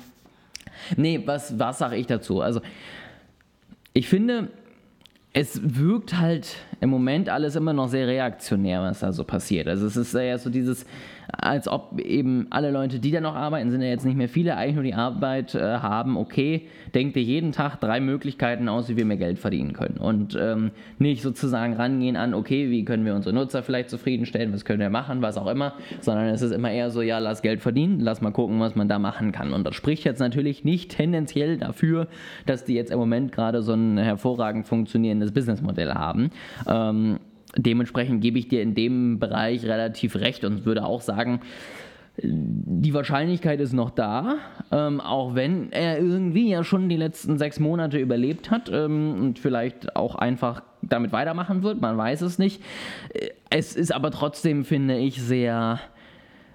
nee, 0.96 1.20
was, 1.24 1.58
was 1.58 1.78
sage 1.78 1.96
ich 1.96 2.06
dazu? 2.06 2.40
Also 2.40 2.60
ich 3.92 4.08
finde, 4.08 4.48
es 5.38 5.60
wirkt 5.62 6.18
halt 6.18 6.56
im 6.80 6.88
Moment 6.88 7.28
alles 7.28 7.56
immer 7.56 7.74
noch 7.74 7.88
sehr 7.88 8.06
reaktionär, 8.06 8.80
was 8.80 9.00
da 9.00 9.12
so 9.12 9.22
passiert. 9.22 9.68
Also 9.68 9.86
es 9.86 9.94
ist 9.94 10.14
ja 10.14 10.38
so 10.38 10.48
dieses, 10.48 10.86
als 11.28 11.68
ob 11.68 12.00
eben 12.00 12.46
alle 12.50 12.70
Leute, 12.70 12.98
die 12.98 13.10
da 13.10 13.20
noch 13.20 13.34
arbeiten, 13.34 13.70
sind 13.70 13.82
ja 13.82 13.88
jetzt 13.88 14.06
nicht 14.06 14.16
mehr 14.16 14.28
viele, 14.28 14.56
eigentlich 14.56 14.74
nur 14.76 14.84
die 14.84 14.94
Arbeit 14.94 15.54
äh, 15.54 15.60
haben, 15.60 16.16
okay, 16.16 16.68
denk 16.94 17.14
dir 17.14 17.22
jeden 17.22 17.52
Tag 17.52 17.80
drei 17.80 18.00
Möglichkeiten 18.00 18.68
aus, 18.68 18.88
wie 18.88 18.96
wir 18.96 19.04
mehr 19.04 19.16
Geld 19.16 19.38
verdienen 19.38 19.72
können. 19.72 19.98
Und 19.98 20.38
ähm, 20.40 20.70
nicht 20.98 21.22
sozusagen 21.22 21.74
rangehen 21.74 22.16
an, 22.16 22.32
okay, 22.32 22.70
wie 22.70 22.84
können 22.84 23.04
wir 23.04 23.14
unsere 23.14 23.34
Nutzer 23.34 23.62
vielleicht 23.62 23.90
zufriedenstellen, 23.90 24.52
was 24.52 24.64
können 24.64 24.80
wir 24.80 24.90
machen, 24.90 25.22
was 25.22 25.36
auch 25.36 25.48
immer, 25.48 25.74
sondern 26.00 26.28
es 26.28 26.42
ist 26.42 26.52
immer 26.52 26.70
eher 26.70 26.90
so, 26.90 27.02
ja, 27.02 27.18
lass 27.18 27.42
Geld 27.42 27.60
verdienen, 27.60 28.00
lass 28.00 28.20
mal 28.20 28.30
gucken, 28.30 28.60
was 28.60 28.74
man 28.74 28.88
da 28.88 28.98
machen 28.98 29.32
kann. 29.32 29.52
Und 29.52 29.64
das 29.64 29.74
spricht 29.74 30.04
jetzt 30.04 30.20
natürlich 30.20 30.64
nicht 30.64 30.92
tendenziell 30.92 31.58
dafür, 31.58 32.08
dass 32.46 32.64
die 32.64 32.74
jetzt 32.74 32.90
im 32.90 32.98
Moment 32.98 33.32
gerade 33.32 33.62
so 33.62 33.74
ein 33.74 33.98
hervorragend 33.98 34.66
funktionierendes 34.66 35.25
Businessmodell 35.32 35.92
haben. 35.94 36.30
Ähm, 36.66 37.18
dementsprechend 37.56 38.20
gebe 38.20 38.38
ich 38.38 38.48
dir 38.48 38.62
in 38.62 38.74
dem 38.74 39.18
Bereich 39.18 39.64
relativ 39.64 40.16
recht 40.16 40.44
und 40.44 40.66
würde 40.66 40.84
auch 40.84 41.00
sagen, 41.00 41.40
die 42.22 42.94
Wahrscheinlichkeit 42.94 43.60
ist 43.60 43.74
noch 43.74 43.90
da, 43.90 44.36
ähm, 44.72 45.00
auch 45.00 45.34
wenn 45.34 45.70
er 45.72 45.98
irgendwie 45.98 46.50
ja 46.50 46.64
schon 46.64 46.88
die 46.88 46.96
letzten 46.96 47.36
sechs 47.36 47.60
Monate 47.60 47.98
überlebt 47.98 48.50
hat 48.50 48.70
ähm, 48.72 49.14
und 49.20 49.38
vielleicht 49.38 49.96
auch 49.96 50.14
einfach 50.14 50.62
damit 50.82 51.12
weitermachen 51.12 51.62
wird, 51.62 51.80
man 51.80 51.98
weiß 51.98 52.22
es 52.22 52.38
nicht. 52.38 52.62
Es 53.50 53.76
ist 53.76 53.94
aber 53.94 54.10
trotzdem, 54.10 54.64
finde 54.64 54.96
ich, 54.96 55.20
sehr 55.20 55.80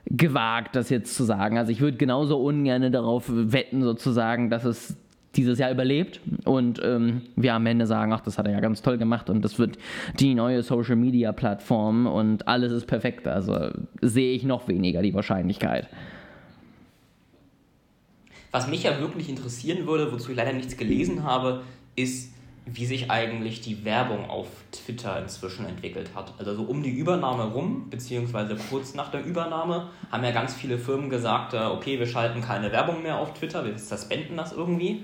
gewagt, 0.06 0.76
das 0.76 0.90
jetzt 0.90 1.16
zu 1.16 1.24
sagen. 1.24 1.58
Also 1.58 1.72
ich 1.72 1.82
würde 1.82 1.98
genauso 1.98 2.42
ungern 2.42 2.92
darauf 2.92 3.26
wetten, 3.30 3.84
sozusagen, 3.84 4.50
dass 4.50 4.66
es 4.66 4.98
dieses 5.36 5.60
Jahr 5.60 5.72
überlebt 5.72 6.20
und 6.46 6.82
ähm, 6.84 7.22
wir 7.36 7.54
am 7.54 7.65
Ende 7.65 7.88
sagen, 7.88 8.12
ach, 8.12 8.22
das 8.22 8.38
hat 8.38 8.48
er 8.48 8.54
ja 8.54 8.60
ganz 8.60 8.82
toll 8.82 8.98
gemacht 8.98 9.30
und 9.30 9.44
das 9.44 9.60
wird 9.60 9.78
die 10.20 10.36
neue 10.36 10.62
Social 10.62 10.96
Media 10.96 11.32
Plattform 11.32 12.06
und 12.06 12.48
alles 12.48 12.72
ist 12.72 12.86
perfekt. 12.86 13.28
Also 13.28 13.70
sehe 14.02 14.34
ich 14.34 14.44
noch 14.44 14.67
weniger 14.67 15.02
die 15.02 15.13
Wahrscheinlichkeit. 15.13 15.88
Was 18.52 18.67
mich 18.67 18.84
ja 18.84 19.00
wirklich 19.00 19.30
interessieren 19.30 19.88
würde, 19.88 20.12
wozu 20.12 20.32
ich 20.32 20.38
leider 20.38 20.52
nichts 20.52 20.76
gelesen 20.76 21.24
habe, 21.24 21.62
ist, 21.96 22.34
wie 22.65 22.86
sich 22.86 23.10
eigentlich 23.10 23.62
die 23.62 23.86
Werbung 23.86 24.30
auf 24.30 24.48
Twitter 24.72 25.22
inzwischen 25.22 25.65
entwickelt 25.65 26.12
hat. 26.13 26.34
Also 26.38 26.56
so 26.56 26.63
um 26.63 26.84
die 26.84 26.91
Übernahme 26.91 27.46
rum, 27.46 27.89
beziehungsweise 27.89 28.58
kurz 28.70 28.94
nach 28.94 29.10
der 29.10 29.24
Übernahme, 29.26 29.89
haben 30.12 30.24
ja 30.24 30.32
ganz 30.32 30.54
viele 30.54 30.78
Firmen 30.78 31.10
gesagt, 31.10 31.54
äh, 31.54 31.60
okay, 31.60 31.98
wir 31.98 32.06
schalten 32.06 32.41
keine 32.41 32.72
Werbung 32.74 33.02
mehr 33.02 33.17
auf 33.17 33.34
Twitter, 33.34 33.65
wir 33.65 33.78
suspenden 33.78 34.36
das 34.36 34.52
irgendwie. 34.52 35.04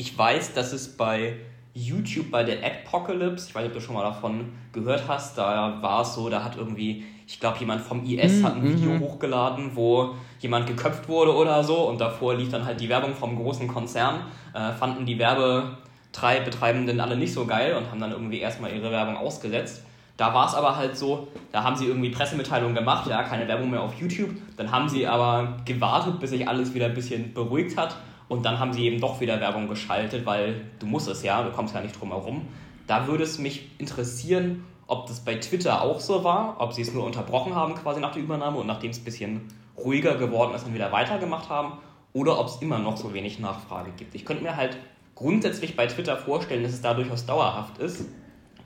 Ich 0.00 0.16
weiß, 0.16 0.54
dass 0.54 0.72
es 0.72 0.96
bei 0.96 1.34
YouTube, 1.74 2.30
bei 2.30 2.42
der 2.42 2.64
Adpocalypse, 2.64 3.48
ich 3.50 3.54
weiß 3.54 3.64
nicht, 3.64 3.72
ob 3.72 3.80
du 3.80 3.84
schon 3.84 3.94
mal 3.94 4.02
davon 4.02 4.46
gehört 4.72 5.04
hast, 5.06 5.36
da 5.36 5.76
war 5.82 6.00
es 6.00 6.14
so, 6.14 6.30
da 6.30 6.42
hat 6.42 6.56
irgendwie, 6.56 7.04
ich 7.26 7.38
glaube, 7.38 7.58
jemand 7.58 7.82
vom 7.82 8.02
IS 8.06 8.42
hat 8.42 8.56
ein 8.56 8.62
Video 8.62 8.92
mhm. 8.92 9.00
hochgeladen, 9.00 9.72
wo 9.74 10.14
jemand 10.38 10.66
geköpft 10.66 11.06
wurde 11.06 11.36
oder 11.36 11.62
so 11.62 11.86
und 11.86 12.00
davor 12.00 12.34
lief 12.34 12.48
dann 12.48 12.64
halt 12.64 12.80
die 12.80 12.88
Werbung 12.88 13.12
vom 13.12 13.36
großen 13.36 13.68
Konzern, 13.68 14.20
äh, 14.54 14.72
fanden 14.72 15.04
die 15.04 15.18
Werbetreibenden 15.18 16.98
alle 16.98 17.18
nicht 17.18 17.34
so 17.34 17.44
geil 17.44 17.76
und 17.76 17.90
haben 17.90 18.00
dann 18.00 18.12
irgendwie 18.12 18.40
erstmal 18.40 18.72
ihre 18.72 18.90
Werbung 18.90 19.18
ausgesetzt. 19.18 19.84
Da 20.16 20.32
war 20.32 20.48
es 20.48 20.54
aber 20.54 20.76
halt 20.76 20.96
so, 20.96 21.28
da 21.52 21.62
haben 21.62 21.76
sie 21.76 21.84
irgendwie 21.84 22.08
Pressemitteilungen 22.08 22.74
gemacht, 22.74 23.06
ja, 23.06 23.22
keine 23.22 23.46
Werbung 23.46 23.70
mehr 23.70 23.82
auf 23.82 23.92
YouTube. 24.00 24.30
Dann 24.56 24.72
haben 24.72 24.88
sie 24.88 25.06
aber 25.06 25.58
gewartet, 25.66 26.18
bis 26.20 26.30
sich 26.30 26.48
alles 26.48 26.72
wieder 26.72 26.86
ein 26.86 26.94
bisschen 26.94 27.34
beruhigt 27.34 27.76
hat. 27.76 27.96
Und 28.30 28.44
dann 28.44 28.60
haben 28.60 28.72
sie 28.72 28.84
eben 28.86 29.00
doch 29.00 29.20
wieder 29.20 29.40
Werbung 29.40 29.66
geschaltet, 29.66 30.24
weil 30.24 30.60
du 30.78 30.86
musst 30.86 31.08
es 31.08 31.24
ja, 31.24 31.42
du 31.42 31.50
kommst 31.50 31.74
ja 31.74 31.80
nicht 31.80 32.00
drum 32.00 32.10
herum. 32.10 32.46
Da 32.86 33.08
würde 33.08 33.24
es 33.24 33.40
mich 33.40 33.68
interessieren, 33.78 34.64
ob 34.86 35.08
das 35.08 35.18
bei 35.18 35.34
Twitter 35.34 35.82
auch 35.82 35.98
so 35.98 36.22
war, 36.22 36.54
ob 36.60 36.72
sie 36.72 36.82
es 36.82 36.94
nur 36.94 37.04
unterbrochen 37.04 37.56
haben 37.56 37.74
quasi 37.74 37.98
nach 37.98 38.12
der 38.12 38.22
Übernahme 38.22 38.58
und 38.58 38.68
nachdem 38.68 38.92
es 38.92 38.98
ein 38.98 39.04
bisschen 39.04 39.48
ruhiger 39.76 40.14
geworden 40.14 40.54
ist, 40.54 40.64
dann 40.64 40.74
wieder 40.74 40.92
weitergemacht 40.92 41.48
haben 41.48 41.72
oder 42.12 42.38
ob 42.38 42.46
es 42.46 42.62
immer 42.62 42.78
noch 42.78 42.96
so 42.96 43.12
wenig 43.12 43.40
Nachfrage 43.40 43.90
gibt. 43.96 44.14
Ich 44.14 44.24
könnte 44.24 44.44
mir 44.44 44.54
halt 44.54 44.76
grundsätzlich 45.16 45.74
bei 45.74 45.88
Twitter 45.88 46.16
vorstellen, 46.16 46.62
dass 46.62 46.72
es 46.72 46.82
da 46.82 46.94
durchaus 46.94 47.26
dauerhaft 47.26 47.78
ist. 47.78 48.04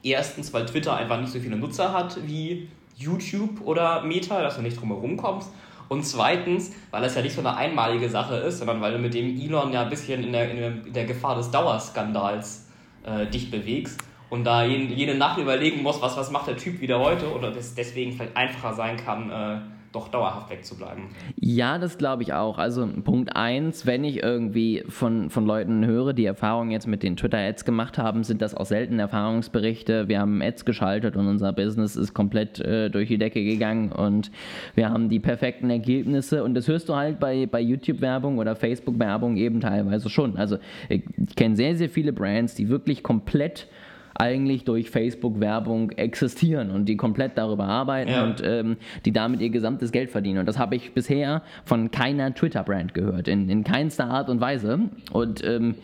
Erstens, 0.03 0.53
weil 0.53 0.67
Twitter 0.67 0.95
einfach 0.95 1.19
nicht 1.19 1.33
so 1.33 1.41
viele 1.41 1.57
Nutzer 1.57 1.91
hat 1.95 2.19
wie 2.27 2.69
YouTube 2.97 3.63
oder 3.65 4.03
Meta, 4.03 4.43
dass 4.43 4.57
du 4.57 4.63
nicht 4.63 4.79
drum 4.79 4.91
herum 4.91 5.17
kommst. 5.17 5.51
Und 5.95 6.03
zweitens, 6.03 6.73
weil 6.91 7.05
es 7.05 7.15
ja 7.15 7.23
nicht 7.23 7.37
so 7.37 7.41
eine 7.41 7.57
einmalige 7.57 8.09
Sache 8.09 8.35
ist, 8.35 8.59
sondern 8.59 8.81
weil 8.81 8.95
du 8.95 8.99
mit 8.99 9.15
dem 9.15 9.39
Elon 9.39 9.73
ja 9.73 9.83
ein 9.83 9.91
bisschen 9.91 10.25
in 10.25 10.33
der, 10.33 10.51
in 10.51 10.93
der 10.93 11.05
Gefahr 11.05 11.37
des 11.37 11.53
Dauerskandals 11.53 12.67
äh, 13.05 13.27
dich 13.27 13.49
bewegst 13.49 14.01
und 14.29 14.43
da 14.43 14.65
jede, 14.65 14.93
jede 14.93 15.15
Nacht 15.15 15.39
überlegen 15.39 15.85
musst, 15.85 16.03
was, 16.03 16.17
was 16.17 16.33
macht 16.33 16.49
der 16.49 16.57
Typ 16.57 16.81
wieder 16.81 16.99
heute 16.99 17.33
oder 17.33 17.55
es 17.55 17.77
deswegen 17.77 18.11
vielleicht 18.11 18.37
einfacher 18.37 18.75
sein 18.75 18.97
kann, 18.97 19.31
äh, 19.31 19.61
doch 19.95 20.09
dauerhaft 20.09 20.51
wegzubleiben. 20.51 21.05
Ja, 21.37 21.79
das 21.79 21.99
glaube 21.99 22.23
ich 22.23 22.33
auch. 22.33 22.59
Also 22.59 22.87
Punkt 23.05 23.37
1, 23.37 23.87
wenn 23.87 24.05
ich 24.05 24.23
irgendwie 24.23 24.85
von, 24.89 25.31
von 25.31 25.47
Leuten 25.47 25.87
höre, 25.87 26.13
die 26.13 26.25
Erfahrungen 26.25 26.71
jetzt 26.71 26.87
mit 26.87 27.03
den 27.03 27.17
Twitter-Ads 27.17 27.65
gemacht 27.65 27.99
haben, 27.99 28.25
sind 28.25 28.43
das 28.43 28.55
auch 28.55 28.67
selten 28.67 28.99
Erfahrungsberichte. 28.99 30.09
Wir 30.09 30.21
haben 30.21 30.43
Ads 30.43 30.65
geschaltet 30.65 31.17
und 31.17 31.29
unser 31.29 31.53
Business 31.53 31.97
ist 31.97 32.15
komplett 32.15 32.59
äh, 32.61 32.91
durch 32.91 33.09
die 33.09 33.19
Decke 33.19 33.45
gegangen 33.45 33.93
und 33.93 34.31
wir 34.75 34.91
haben 34.91 35.09
die 35.09 35.21
perfekten 35.21 35.71
Ergebnisse 35.71 36.45
und 36.45 36.55
das 36.55 36.69
hörst 36.69 36.89
du 36.89 36.97
halt 36.97 37.21
bei, 37.21 37.47
bei 37.47 37.61
YouTube-Werbung 37.61 38.39
oder 38.39 38.57
Facebook-Werbung 38.57 39.37
eben 39.37 39.61
teilweise 39.61 40.09
schon. 40.11 40.37
Also 40.37 40.59
ich 40.89 41.03
kenne 41.37 41.57
sehr, 41.57 41.77
sehr 41.77 41.89
viele 41.89 42.13
Brands, 42.13 42.55
die 42.55 42.69
wirklich 42.69 43.03
komplett 43.03 43.69
eigentlich 44.15 44.65
durch 44.65 44.91
Facebook-Werbung 44.91 45.91
existieren 45.93 46.71
und 46.71 46.87
die 46.87 46.97
komplett 46.97 47.37
darüber 47.37 47.65
arbeiten 47.65 48.11
ja. 48.11 48.25
und 48.25 48.43
ähm, 48.45 48.77
die 49.05 49.13
damit 49.13 49.41
ihr 49.41 49.51
gesamtes 49.51 49.93
Geld 49.93 50.11
verdienen. 50.11 50.39
Und 50.39 50.47
das 50.47 50.59
habe 50.59 50.77
ich 50.77 50.93
bisher 50.93 51.43
von 51.65 51.91
keiner 51.91 52.35
Twitter-Brand 52.35 52.95
gehört, 52.95 53.29
in, 53.29 53.49
in 53.49 53.65
keinster 53.65 54.07
Art 54.07 54.29
und 54.29 54.41
Weise. 54.41 54.79
Und 55.13 55.45
ähm, 55.45 55.75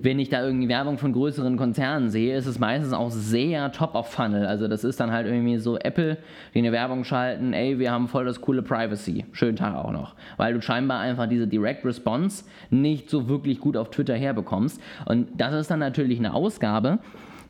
wenn 0.00 0.18
ich 0.18 0.28
da 0.28 0.44
irgendwie 0.44 0.68
Werbung 0.68 0.98
von 0.98 1.12
größeren 1.12 1.56
Konzernen 1.56 2.10
sehe, 2.10 2.36
ist 2.36 2.46
es 2.46 2.58
meistens 2.58 2.92
auch 2.92 3.10
sehr 3.10 3.70
top 3.72 3.94
of 3.94 4.08
funnel. 4.08 4.46
Also 4.46 4.68
das 4.68 4.84
ist 4.84 5.00
dann 5.00 5.12
halt 5.12 5.26
irgendwie 5.26 5.58
so 5.58 5.78
Apple, 5.78 6.18
die 6.54 6.58
eine 6.58 6.72
Werbung 6.72 7.04
schalten, 7.04 7.52
ey, 7.52 7.78
wir 7.78 7.92
haben 7.92 8.08
voll 8.08 8.24
das 8.24 8.40
coole 8.40 8.62
Privacy. 8.62 9.24
Schönen 9.32 9.56
Tag 9.56 9.74
auch 9.74 9.92
noch. 9.92 10.14
Weil 10.36 10.54
du 10.54 10.60
scheinbar 10.60 11.00
einfach 11.00 11.28
diese 11.28 11.46
Direct 11.46 11.84
Response 11.84 12.44
nicht 12.70 13.08
so 13.08 13.28
wirklich 13.28 13.60
gut 13.60 13.76
auf 13.76 13.90
Twitter 13.90 14.14
herbekommst. 14.14 14.80
Und 15.06 15.28
das 15.36 15.54
ist 15.54 15.70
dann 15.70 15.80
natürlich 15.80 16.18
eine 16.18 16.34
Ausgabe, 16.34 16.98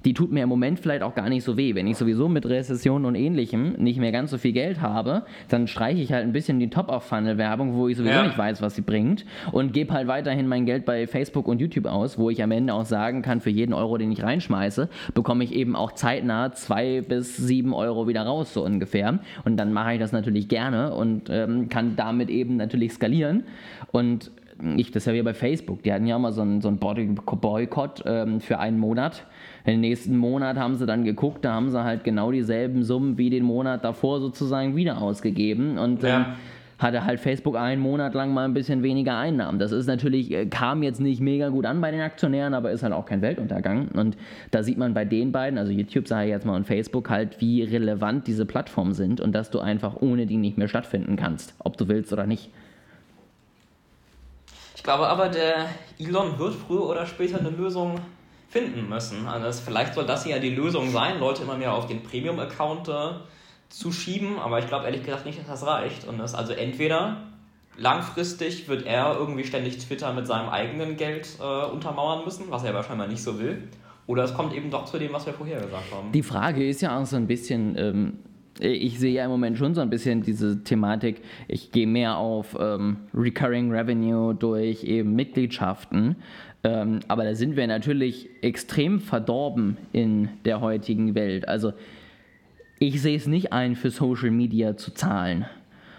die 0.04 0.14
tut 0.14 0.30
mir 0.30 0.42
im 0.42 0.48
Moment 0.48 0.80
vielleicht 0.80 1.02
auch 1.02 1.14
gar 1.14 1.28
nicht 1.28 1.44
so 1.44 1.56
weh. 1.56 1.74
Wenn 1.74 1.86
ich 1.86 1.96
sowieso 1.96 2.28
mit 2.28 2.46
Rezession 2.46 3.04
und 3.04 3.14
ähnlichem 3.14 3.72
nicht 3.72 3.98
mehr 3.98 4.12
ganz 4.12 4.30
so 4.30 4.38
viel 4.38 4.52
Geld 4.52 4.80
habe, 4.80 5.24
dann 5.48 5.66
streiche 5.66 6.00
ich 6.00 6.12
halt 6.12 6.24
ein 6.24 6.32
bisschen 6.32 6.58
die 6.58 6.70
Top-of-Funnel-Werbung, 6.70 7.74
wo 7.74 7.88
ich 7.88 7.96
sowieso 7.96 8.14
ja. 8.14 8.24
nicht 8.24 8.36
weiß, 8.36 8.60
was 8.60 8.74
sie 8.74 8.82
bringt 8.82 9.24
und 9.52 9.72
gebe 9.72 9.92
halt 9.92 10.08
weiterhin 10.08 10.46
mein 10.46 10.66
Geld 10.66 10.84
bei 10.84 11.06
Facebook 11.06 11.48
und 11.48 11.60
YouTube 11.60 11.86
aus, 11.86 12.18
wo 12.18 12.30
ich 12.30 12.42
am 12.42 12.50
Ende 12.50 12.74
auch 12.74 12.84
sagen 12.84 13.22
kann, 13.22 13.40
für 13.40 13.50
jeden 13.50 13.72
Euro, 13.72 13.96
den 13.96 14.12
ich 14.12 14.22
reinschmeiße, 14.22 14.88
bekomme 15.14 15.44
ich 15.44 15.54
eben 15.54 15.76
auch 15.76 15.92
zeitnah 15.92 16.52
zwei 16.52 17.00
bis 17.00 17.36
sieben 17.36 17.72
Euro 17.72 18.06
wieder 18.06 18.22
raus, 18.22 18.52
so 18.52 18.64
ungefähr. 18.64 19.18
Und 19.44 19.56
dann 19.56 19.72
mache 19.72 19.94
ich 19.94 20.00
das 20.00 20.12
natürlich 20.12 20.48
gerne 20.48 20.94
und 20.94 21.30
ähm, 21.30 21.68
kann 21.68 21.96
damit 21.96 22.30
eben 22.30 22.56
natürlich 22.56 22.92
skalieren. 22.92 23.44
Und 23.92 24.30
ich, 24.76 24.90
das 24.90 25.02
ist 25.02 25.06
ja 25.06 25.14
wie 25.14 25.22
bei 25.22 25.34
Facebook, 25.34 25.82
die 25.82 25.92
hatten 25.92 26.06
ja 26.06 26.16
immer 26.16 26.32
so 26.32 26.42
einen, 26.42 26.60
so 26.60 26.68
einen 26.68 26.78
Boykott 26.78 28.04
ähm, 28.06 28.40
für 28.40 28.58
einen 28.58 28.78
Monat 28.78 29.26
den 29.72 29.80
nächsten 29.80 30.16
Monat 30.16 30.58
haben 30.58 30.76
sie 30.76 30.86
dann 30.86 31.04
geguckt, 31.04 31.44
da 31.44 31.54
haben 31.54 31.70
sie 31.70 31.82
halt 31.82 32.04
genau 32.04 32.30
dieselben 32.30 32.84
Summen 32.84 33.16
wie 33.16 33.30
den 33.30 33.44
Monat 33.44 33.84
davor 33.84 34.20
sozusagen 34.20 34.76
wieder 34.76 35.00
ausgegeben 35.00 35.78
und 35.78 36.02
ja. 36.02 36.16
ähm, 36.16 36.26
hatte 36.78 37.04
halt 37.04 37.20
Facebook 37.20 37.56
einen 37.56 37.80
Monat 37.80 38.14
lang 38.14 38.34
mal 38.34 38.44
ein 38.44 38.52
bisschen 38.52 38.82
weniger 38.82 39.16
Einnahmen. 39.16 39.58
Das 39.58 39.72
ist 39.72 39.86
natürlich, 39.86 40.30
äh, 40.32 40.46
kam 40.46 40.82
jetzt 40.82 41.00
nicht 41.00 41.20
mega 41.20 41.48
gut 41.48 41.64
an 41.64 41.80
bei 41.80 41.90
den 41.90 42.00
Aktionären, 42.00 42.52
aber 42.52 42.72
ist 42.72 42.82
halt 42.82 42.92
auch 42.92 43.06
kein 43.06 43.22
Weltuntergang. 43.22 43.88
Und 43.88 44.18
da 44.50 44.62
sieht 44.62 44.76
man 44.76 44.92
bei 44.92 45.06
den 45.06 45.32
beiden, 45.32 45.58
also 45.58 45.72
YouTube 45.72 46.08
sage 46.08 46.26
ich 46.26 46.30
jetzt 46.32 46.44
mal 46.44 46.56
und 46.56 46.66
Facebook, 46.66 47.08
halt, 47.08 47.40
wie 47.40 47.62
relevant 47.62 48.26
diese 48.26 48.44
Plattformen 48.44 48.92
sind 48.92 49.20
und 49.20 49.32
dass 49.32 49.50
du 49.50 49.60
einfach 49.60 49.96
ohne 50.00 50.26
die 50.26 50.36
nicht 50.36 50.58
mehr 50.58 50.68
stattfinden 50.68 51.16
kannst, 51.16 51.54
ob 51.58 51.78
du 51.78 51.88
willst 51.88 52.12
oder 52.12 52.26
nicht. 52.26 52.50
Ich 54.76 54.82
glaube 54.82 55.08
aber, 55.08 55.28
der 55.30 55.66
Elon 55.98 56.38
wird 56.38 56.54
früher 56.54 56.86
oder 56.86 57.06
später 57.06 57.38
eine 57.38 57.48
Lösung 57.48 57.94
finden 58.54 58.88
müssen. 58.88 59.26
Also 59.26 59.46
das, 59.46 59.58
vielleicht 59.58 59.94
soll 59.94 60.06
das 60.06 60.24
ja 60.26 60.38
die 60.38 60.54
Lösung 60.54 60.90
sein, 60.90 61.18
Leute 61.18 61.42
immer 61.42 61.56
mehr 61.56 61.74
auf 61.74 61.88
den 61.88 62.04
Premium-Account 62.04 62.88
äh, 62.88 62.92
zu 63.68 63.90
schieben, 63.90 64.38
aber 64.38 64.60
ich 64.60 64.68
glaube 64.68 64.84
ehrlich 64.84 65.02
gesagt 65.02 65.26
nicht, 65.26 65.40
dass 65.40 65.48
das 65.48 65.66
reicht. 65.66 66.06
Und 66.06 66.18
das 66.18 66.36
also 66.36 66.52
entweder 66.52 67.16
langfristig 67.76 68.68
wird 68.68 68.86
er 68.86 69.16
irgendwie 69.18 69.42
ständig 69.42 69.78
Twitter 69.78 70.12
mit 70.12 70.28
seinem 70.28 70.48
eigenen 70.48 70.96
Geld 70.96 71.28
äh, 71.40 71.66
untermauern 71.66 72.24
müssen, 72.24 72.44
was 72.50 72.62
er 72.62 72.72
wahrscheinlich 72.74 73.08
nicht 73.08 73.22
so 73.24 73.40
will. 73.40 73.64
Oder 74.06 74.22
es 74.22 74.34
kommt 74.34 74.54
eben 74.54 74.70
doch 74.70 74.84
zu 74.84 74.98
dem, 74.98 75.12
was 75.12 75.26
wir 75.26 75.32
vorher 75.32 75.60
gesagt 75.60 75.92
haben. 75.92 76.12
Die 76.12 76.22
Frage 76.22 76.68
ist 76.68 76.80
ja 76.80 76.96
auch 76.96 77.06
so 77.06 77.16
ein 77.16 77.26
bisschen, 77.26 77.76
ähm, 77.76 78.18
ich 78.60 79.00
sehe 79.00 79.14
ja 79.14 79.24
im 79.24 79.32
Moment 79.32 79.58
schon 79.58 79.74
so 79.74 79.80
ein 79.80 79.90
bisschen 79.90 80.22
diese 80.22 80.62
Thematik, 80.62 81.22
ich 81.48 81.72
gehe 81.72 81.88
mehr 81.88 82.18
auf 82.18 82.56
ähm, 82.60 82.98
Recurring 83.12 83.72
Revenue 83.72 84.32
durch 84.32 84.84
eben 84.84 85.16
Mitgliedschaften. 85.16 86.14
Ähm, 86.64 87.00
aber 87.08 87.24
da 87.24 87.34
sind 87.34 87.56
wir 87.56 87.66
natürlich 87.66 88.30
extrem 88.40 89.00
verdorben 89.00 89.76
in 89.92 90.30
der 90.44 90.60
heutigen 90.60 91.14
Welt. 91.14 91.46
Also 91.46 91.74
ich 92.78 93.00
sehe 93.00 93.16
es 93.16 93.26
nicht 93.26 93.52
ein, 93.52 93.76
für 93.76 93.90
Social 93.90 94.30
Media 94.30 94.76
zu 94.76 94.92
zahlen. 94.92 95.44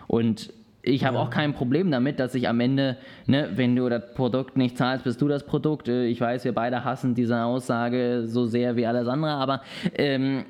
Und 0.08 0.51
ich 0.82 1.04
habe 1.06 1.17
ja. 1.17 1.23
auch 1.23 1.30
kein 1.30 1.54
Problem 1.54 1.89
damit, 1.89 2.19
dass 2.19 2.36
ich 2.36 2.47
am 2.47 2.60
Ende, 2.60 2.97
ne, 3.25 3.49
wenn 3.56 3.75
du 3.75 3.89
das 3.89 4.13
Produkt 4.13 4.56
nicht 4.58 4.78
zahlst, 4.78 5.04
bist 5.04 5.21
du 5.21 5.28
das 5.28 5.45
Produkt. 5.45 5.88
Äh, 5.88 6.06
ich 6.06 6.19
weiß, 6.21 6.43
wir 6.45 6.54
beide 6.54 6.84
hassen 6.84 7.15
diese 7.15 7.43
Aussage 7.43 8.23
so 8.25 8.45
sehr 8.45 8.75
wie 8.75 8.86
alles 8.86 9.08
andere, 9.08 9.32
aber 9.32 9.62
ähm, 9.95 10.45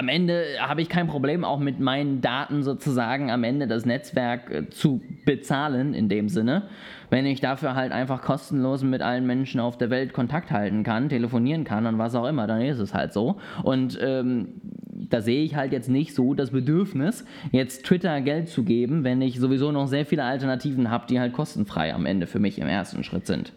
am 0.00 0.08
Ende 0.08 0.56
habe 0.58 0.80
ich 0.80 0.88
kein 0.88 1.08
Problem, 1.08 1.44
auch 1.44 1.58
mit 1.58 1.78
meinen 1.78 2.22
Daten 2.22 2.62
sozusagen 2.62 3.30
am 3.30 3.44
Ende 3.44 3.66
das 3.66 3.84
Netzwerk 3.84 4.50
äh, 4.50 4.70
zu 4.70 5.02
bezahlen, 5.26 5.92
in 5.92 6.08
dem 6.08 6.30
Sinne. 6.30 6.62
Wenn 7.10 7.26
ich 7.26 7.42
dafür 7.42 7.74
halt 7.74 7.92
einfach 7.92 8.22
kostenlos 8.22 8.82
mit 8.82 9.02
allen 9.02 9.26
Menschen 9.26 9.60
auf 9.60 9.76
der 9.76 9.90
Welt 9.90 10.14
Kontakt 10.14 10.52
halten 10.52 10.84
kann, 10.84 11.10
telefonieren 11.10 11.64
kann 11.64 11.84
und 11.84 11.98
was 11.98 12.14
auch 12.14 12.24
immer, 12.26 12.46
dann 12.46 12.62
ist 12.62 12.78
es 12.78 12.94
halt 12.94 13.12
so. 13.12 13.36
Und 13.62 13.98
ähm, 14.00 14.48
da 15.10 15.20
sehe 15.20 15.44
ich 15.44 15.54
halt 15.54 15.70
jetzt 15.70 15.90
nicht 15.90 16.14
so 16.14 16.32
das 16.32 16.50
Bedürfnis, 16.50 17.26
jetzt 17.52 17.84
Twitter 17.84 18.22
Geld 18.22 18.48
zu 18.48 18.62
geben, 18.62 19.04
wenn 19.04 19.20
ich 19.20 19.38
sowieso 19.38 19.70
noch 19.70 19.86
sehr 19.86 20.06
viele 20.06 20.24
Alternativen 20.24 20.90
habe, 20.90 21.08
die 21.08 21.20
halt 21.20 21.34
kostenfrei 21.34 21.92
am 21.92 22.06
Ende 22.06 22.26
für 22.26 22.38
mich 22.38 22.58
im 22.58 22.68
ersten 22.68 23.04
Schritt 23.04 23.26
sind. 23.26 23.52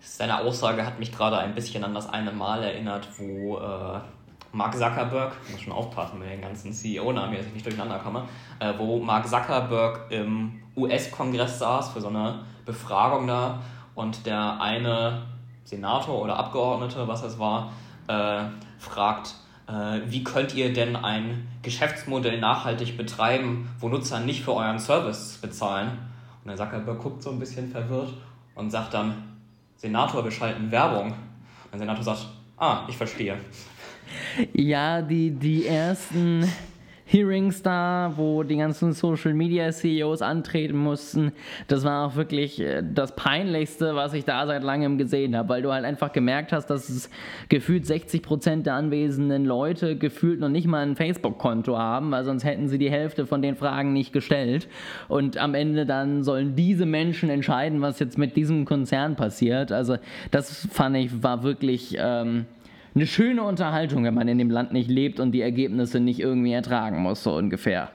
Seine 0.00 0.38
Aussage 0.40 0.86
hat 0.86 0.98
mich 0.98 1.12
gerade 1.12 1.36
ein 1.36 1.54
bisschen 1.54 1.84
an 1.84 1.92
das 1.92 2.08
eine 2.08 2.32
Mal 2.32 2.62
erinnert, 2.62 3.06
wo 3.18 3.58
äh, 3.58 4.00
Mark 4.52 4.74
Zuckerberg, 4.74 5.32
ich 5.46 5.52
muss 5.52 5.60
schon 5.62 5.72
aufpassen 5.72 6.18
mit 6.18 6.28
den 6.28 6.40
ganzen 6.40 6.72
CEO-Namen, 6.72 7.36
dass 7.36 7.46
ich 7.46 7.52
nicht 7.52 7.66
durcheinander 7.66 7.98
komme, 7.98 8.24
äh, 8.58 8.72
wo 8.76 8.98
Mark 8.98 9.28
Zuckerberg 9.28 10.10
im 10.10 10.60
US-Kongress 10.76 11.60
saß 11.60 11.90
für 11.90 12.00
so 12.00 12.08
eine 12.08 12.40
Befragung 12.66 13.26
da 13.26 13.60
und 13.94 14.26
der 14.26 14.60
eine 14.60 15.22
Senator 15.64 16.20
oder 16.20 16.36
Abgeordnete, 16.36 17.06
was 17.06 17.22
es 17.22 17.38
war, 17.38 17.72
äh, 18.08 18.42
fragt, 18.78 19.34
äh, 19.68 20.00
wie 20.06 20.24
könnt 20.24 20.54
ihr 20.54 20.72
denn 20.72 20.96
ein 20.96 21.46
Geschäftsmodell 21.62 22.40
nachhaltig 22.40 22.96
betreiben, 22.96 23.70
wo 23.78 23.88
Nutzer 23.88 24.18
nicht 24.18 24.42
für 24.42 24.54
euren 24.54 24.80
Service 24.80 25.38
bezahlen? 25.40 25.90
Und 26.42 26.48
der 26.48 26.56
Zuckerberg 26.56 26.98
guckt 26.98 27.22
so 27.22 27.30
ein 27.30 27.38
bisschen 27.38 27.70
verwirrt 27.70 28.12
und 28.56 28.70
sagt 28.70 28.94
dann, 28.94 29.38
Senator, 29.76 30.24
wir 30.24 30.30
schalten 30.30 30.70
Werbung. 30.72 31.12
Und 31.12 31.72
der 31.72 31.80
Senator 31.80 32.02
sagt, 32.02 32.26
ah, 32.56 32.80
ich 32.88 32.96
verstehe. 32.96 33.36
Ja, 34.52 35.02
die, 35.02 35.30
die 35.30 35.66
ersten 35.66 36.44
Hearings 37.10 37.60
da, 37.62 38.12
wo 38.14 38.44
die 38.44 38.56
ganzen 38.56 38.92
Social 38.92 39.34
Media 39.34 39.72
CEOs 39.72 40.22
antreten 40.22 40.76
mussten, 40.76 41.32
das 41.66 41.82
war 41.82 42.06
auch 42.06 42.14
wirklich 42.14 42.60
äh, 42.60 42.84
das 42.84 43.16
Peinlichste, 43.16 43.96
was 43.96 44.14
ich 44.14 44.24
da 44.24 44.46
seit 44.46 44.62
langem 44.62 44.96
gesehen 44.96 45.36
habe, 45.36 45.48
weil 45.48 45.62
du 45.62 45.72
halt 45.72 45.84
einfach 45.84 46.12
gemerkt 46.12 46.52
hast, 46.52 46.66
dass 46.66 46.88
es 46.88 47.10
gefühlt 47.48 47.84
60 47.84 48.22
Prozent 48.22 48.66
der 48.66 48.74
anwesenden 48.74 49.44
Leute 49.44 49.96
gefühlt 49.96 50.38
noch 50.38 50.48
nicht 50.48 50.68
mal 50.68 50.86
ein 50.86 50.94
Facebook-Konto 50.94 51.76
haben, 51.76 52.12
weil 52.12 52.24
sonst 52.24 52.44
hätten 52.44 52.68
sie 52.68 52.78
die 52.78 52.90
Hälfte 52.90 53.26
von 53.26 53.42
den 53.42 53.56
Fragen 53.56 53.92
nicht 53.92 54.12
gestellt. 54.12 54.68
Und 55.08 55.36
am 55.36 55.54
Ende 55.54 55.86
dann 55.86 56.22
sollen 56.22 56.54
diese 56.54 56.86
Menschen 56.86 57.28
entscheiden, 57.28 57.80
was 57.80 57.98
jetzt 57.98 58.18
mit 58.18 58.36
diesem 58.36 58.64
Konzern 58.64 59.16
passiert. 59.16 59.72
Also 59.72 59.96
das 60.30 60.68
fand 60.70 60.96
ich 60.96 61.24
war 61.24 61.42
wirklich. 61.42 61.96
Ähm, 61.98 62.46
eine 62.94 63.06
schöne 63.06 63.42
Unterhaltung, 63.42 64.04
wenn 64.04 64.14
man 64.14 64.28
in 64.28 64.38
dem 64.38 64.50
Land 64.50 64.72
nicht 64.72 64.90
lebt 64.90 65.20
und 65.20 65.32
die 65.32 65.40
Ergebnisse 65.40 66.00
nicht 66.00 66.20
irgendwie 66.20 66.52
ertragen 66.52 67.00
muss, 67.00 67.22
so 67.22 67.34
ungefähr. 67.34 67.90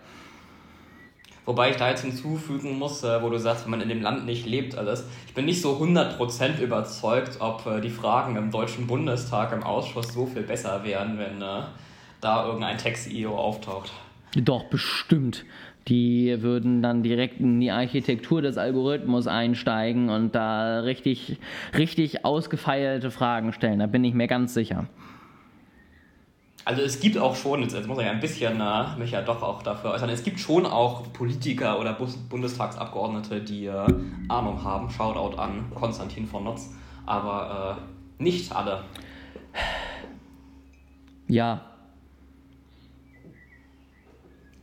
Wobei 1.46 1.70
ich 1.70 1.78
da 1.78 1.90
jetzt 1.90 2.02
hinzufügen 2.02 2.80
muss, 2.80 3.04
äh, 3.04 3.22
wo 3.22 3.30
du 3.30 3.38
sagst, 3.38 3.66
wenn 3.66 3.72
man 3.72 3.82
in 3.82 3.90
dem 3.90 4.02
Land 4.02 4.26
nicht 4.26 4.48
lebt, 4.48 4.76
alles. 4.76 5.06
Ich 5.28 5.36
bin 5.36 5.46
nicht 5.46 5.62
so 5.62 5.78
100% 5.80 6.60
überzeugt, 6.60 7.38
ob 7.40 7.66
äh, 7.68 7.82
die 7.82 7.92
Fragen 7.92 8.36
im 8.36 8.50
Deutschen 8.50 8.88
Bundestag 8.88 9.54
im 9.54 9.62
Ausschuss 9.62 10.12
so 10.12 10.26
viel 10.26 10.42
besser 10.42 10.84
wären, 10.84 11.20
wenn 11.20 11.42
äh, 11.42 11.64
da 12.20 12.46
irgendein 12.46 12.80
Tech-CEO 12.80 13.36
auftaucht. 13.36 13.92
Doch, 14.36 14.64
bestimmt. 14.64 15.46
Die 15.88 16.42
würden 16.42 16.82
dann 16.82 17.04
direkt 17.04 17.40
in 17.40 17.60
die 17.60 17.70
Architektur 17.70 18.42
des 18.42 18.58
Algorithmus 18.58 19.28
einsteigen 19.28 20.10
und 20.10 20.34
da 20.34 20.80
richtig, 20.80 21.38
richtig 21.78 22.26
ausgefeilte 22.26 23.12
Fragen 23.12 23.54
stellen. 23.54 23.80
Da 23.80 23.86
bin 23.86 24.04
ich 24.04 24.16
mir 24.16 24.28
ganz 24.28 24.56
sicher. 24.56 24.88
Also 26.66 26.82
es 26.82 27.00
gibt 27.00 27.20
auch 27.20 27.36
schon, 27.36 27.62
jetzt 27.62 27.88
muss 27.88 28.00
ich 28.00 28.06
ja 28.06 28.12
ein 28.12 28.20
bisschen 28.20 28.60
äh, 28.60 28.98
mich 28.98 29.12
ja 29.12 29.22
doch 29.22 29.44
auch 29.44 29.62
dafür 29.62 29.92
äußern, 29.92 30.10
es 30.10 30.24
gibt 30.24 30.40
schon 30.40 30.66
auch 30.66 31.14
Politiker 31.14 31.80
oder 31.80 31.94
Bundestagsabgeordnete, 31.94 33.42
die 33.42 33.68
äh, 33.68 33.86
Ahnung 34.28 34.64
haben. 34.64 34.90
Shoutout 34.90 35.38
an 35.38 35.66
Konstantin 35.76 36.26
von 36.26 36.46
Notz. 36.46 36.74
Aber 37.06 37.78
äh, 38.20 38.24
nicht 38.24 38.52
alle. 38.52 38.84
Ja, 41.28 41.62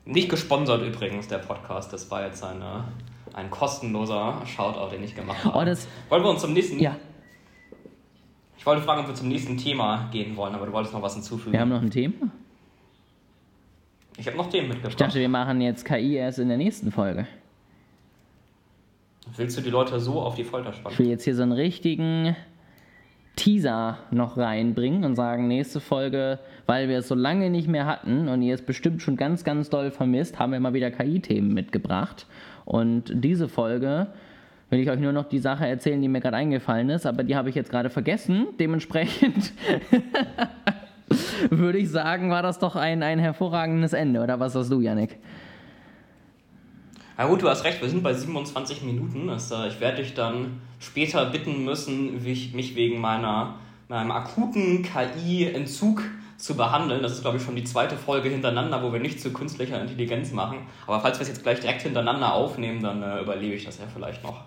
nicht 0.05 0.29
gesponsert 0.29 0.83
übrigens, 0.83 1.29
der 1.29 1.39
Podcast. 1.39 1.93
Das 1.93 2.11
war 2.11 2.25
jetzt 2.27 2.43
eine, 2.43 2.85
ein 3.33 3.51
kostenloser 3.51 4.43
Shoutout, 4.47 4.91
den 4.95 5.05
ich 5.05 5.15
gemacht 5.15 5.45
habe. 5.45 5.57
Oh, 5.59 6.11
Wollen 6.11 6.23
wir 6.25 6.31
uns 6.31 6.41
zum 6.41 6.53
nächsten. 6.53 6.79
Ja. 6.79 6.97
Ich 8.59 8.67
wollte 8.67 8.83
fragen, 8.83 9.03
ob 9.03 9.09
wir 9.09 9.15
zum 9.15 9.29
nächsten 9.29 9.57
Thema 9.57 10.09
gehen 10.13 10.37
wollen, 10.37 10.55
aber 10.55 10.67
du 10.67 10.73
wolltest 10.73 10.95
noch 10.95 11.03
was 11.03 11.15
hinzufügen. 11.15 11.53
Wir 11.53 11.61
haben 11.61 11.69
noch 11.69 11.83
ein 11.83 11.91
Thema. 11.91 12.31
Ich 14.17 14.27
habe 14.27 14.37
noch 14.37 14.49
Themen 14.51 14.69
mitgebracht. 14.69 14.93
Ich 14.93 14.97
dachte, 14.97 15.19
wir 15.19 15.29
machen 15.29 15.61
jetzt 15.61 15.85
KI 15.85 16.15
erst 16.15 16.39
in 16.39 16.49
der 16.49 16.59
nächsten 16.59 16.93
Folge. 16.93 17.27
Willst 19.37 19.57
du 19.57 19.63
die 19.63 19.71
Leute 19.71 19.99
so 20.01 20.21
auf 20.21 20.35
die 20.35 20.45
Folter 20.45 20.73
spannen? 20.73 20.93
Ich 20.93 20.99
will 20.99 21.09
jetzt 21.09 21.25
hier 21.25 21.35
so 21.35 21.43
einen 21.43 21.53
richtigen 21.53 22.37
Teaser 23.37 23.99
noch 24.11 24.37
reinbringen 24.37 25.05
und 25.05 25.15
sagen, 25.15 25.49
nächste 25.49 25.81
Folge, 25.81 26.39
weil 26.67 26.89
wir 26.89 26.99
es 26.99 27.09
so 27.09 27.15
lange 27.15 27.51
nicht 27.51 27.69
mehr 27.69 27.87
hatten 27.87 28.29
und 28.29 28.43
ihr 28.43 28.55
es 28.55 28.63
bestimmt 28.63 29.03
schon 29.03 29.17
ganz, 29.17 29.43
ganz 29.43 29.71
doll 29.71 29.91
vermisst, 29.91 30.39
haben 30.39 30.53
wir 30.53 30.61
mal 30.61 30.75
wieder 30.75 30.91
KI-Themen 30.91 31.53
mitgebracht. 31.53 32.27
Und 32.65 33.11
diese 33.15 33.49
Folge 33.49 34.09
will 34.69 34.81
ich 34.81 34.91
euch 34.91 35.01
nur 35.01 35.13
noch 35.13 35.25
die 35.25 35.39
Sache 35.39 35.67
erzählen, 35.67 36.01
die 36.01 36.09
mir 36.09 36.21
gerade 36.21 36.37
eingefallen 36.37 36.91
ist, 36.91 37.07
aber 37.07 37.25
die 37.25 37.37
habe 37.37 37.49
ich 37.49 37.55
jetzt 37.55 37.71
gerade 37.71 37.91
vergessen. 37.91 38.49
Dementsprechend 38.61 39.53
würde 41.51 41.79
ich 41.79 41.91
sagen, 41.91 42.31
war 42.31 42.43
das 42.43 42.59
doch 42.59 42.77
ein, 42.77 43.03
ein 43.03 43.19
hervorragendes 43.19 43.93
Ende. 43.93 44.21
Oder 44.21 44.41
was 44.41 44.55
hast 44.55 44.71
du, 44.71 44.81
Yannick? 44.81 45.19
Na 47.19 47.27
gut, 47.27 47.43
du 47.43 47.49
hast 47.49 47.65
recht, 47.65 47.83
wir 47.83 47.89
sind 47.89 48.03
bei 48.03 48.15
27 48.15 48.83
Minuten. 48.83 49.29
Äh, 49.29 49.69
ich 49.69 49.81
werde 49.81 50.03
dich 50.03 50.15
dann 50.15 50.61
später 50.81 51.27
bitten 51.27 51.65
müssen, 51.65 52.23
mich 52.23 52.75
wegen 52.75 53.01
meiner, 53.01 53.57
meinem 53.89 54.11
akuten 54.11 54.83
KI-Entzug 54.83 56.03
zu 56.39 56.57
behandeln. 56.57 57.03
Das 57.03 57.13
ist, 57.13 57.21
glaube 57.21 57.37
ich, 57.37 57.43
schon 57.43 57.55
die 57.55 57.65
zweite 57.65 57.97
Folge 57.97 58.31
hintereinander, 58.31 58.83
wo 58.83 58.93
wir 58.93 59.01
nicht 59.01 59.21
zu 59.21 59.33
künstlicher 59.33 59.81
Intelligenz 59.81 60.33
machen. 60.33 60.59
Aber 60.87 61.01
falls 61.01 61.19
wir 61.19 61.23
es 61.23 61.29
jetzt 61.29 61.43
gleich 61.43 61.61
direkt 61.61 61.83
hintereinander 61.83 62.33
aufnehmen, 62.33 62.83
dann 62.83 63.03
äh, 63.03 63.21
überlebe 63.21 63.55
ich 63.55 63.65
das 63.65 63.79
ja 63.79 63.85
vielleicht 63.93 64.25
noch. 64.25 64.43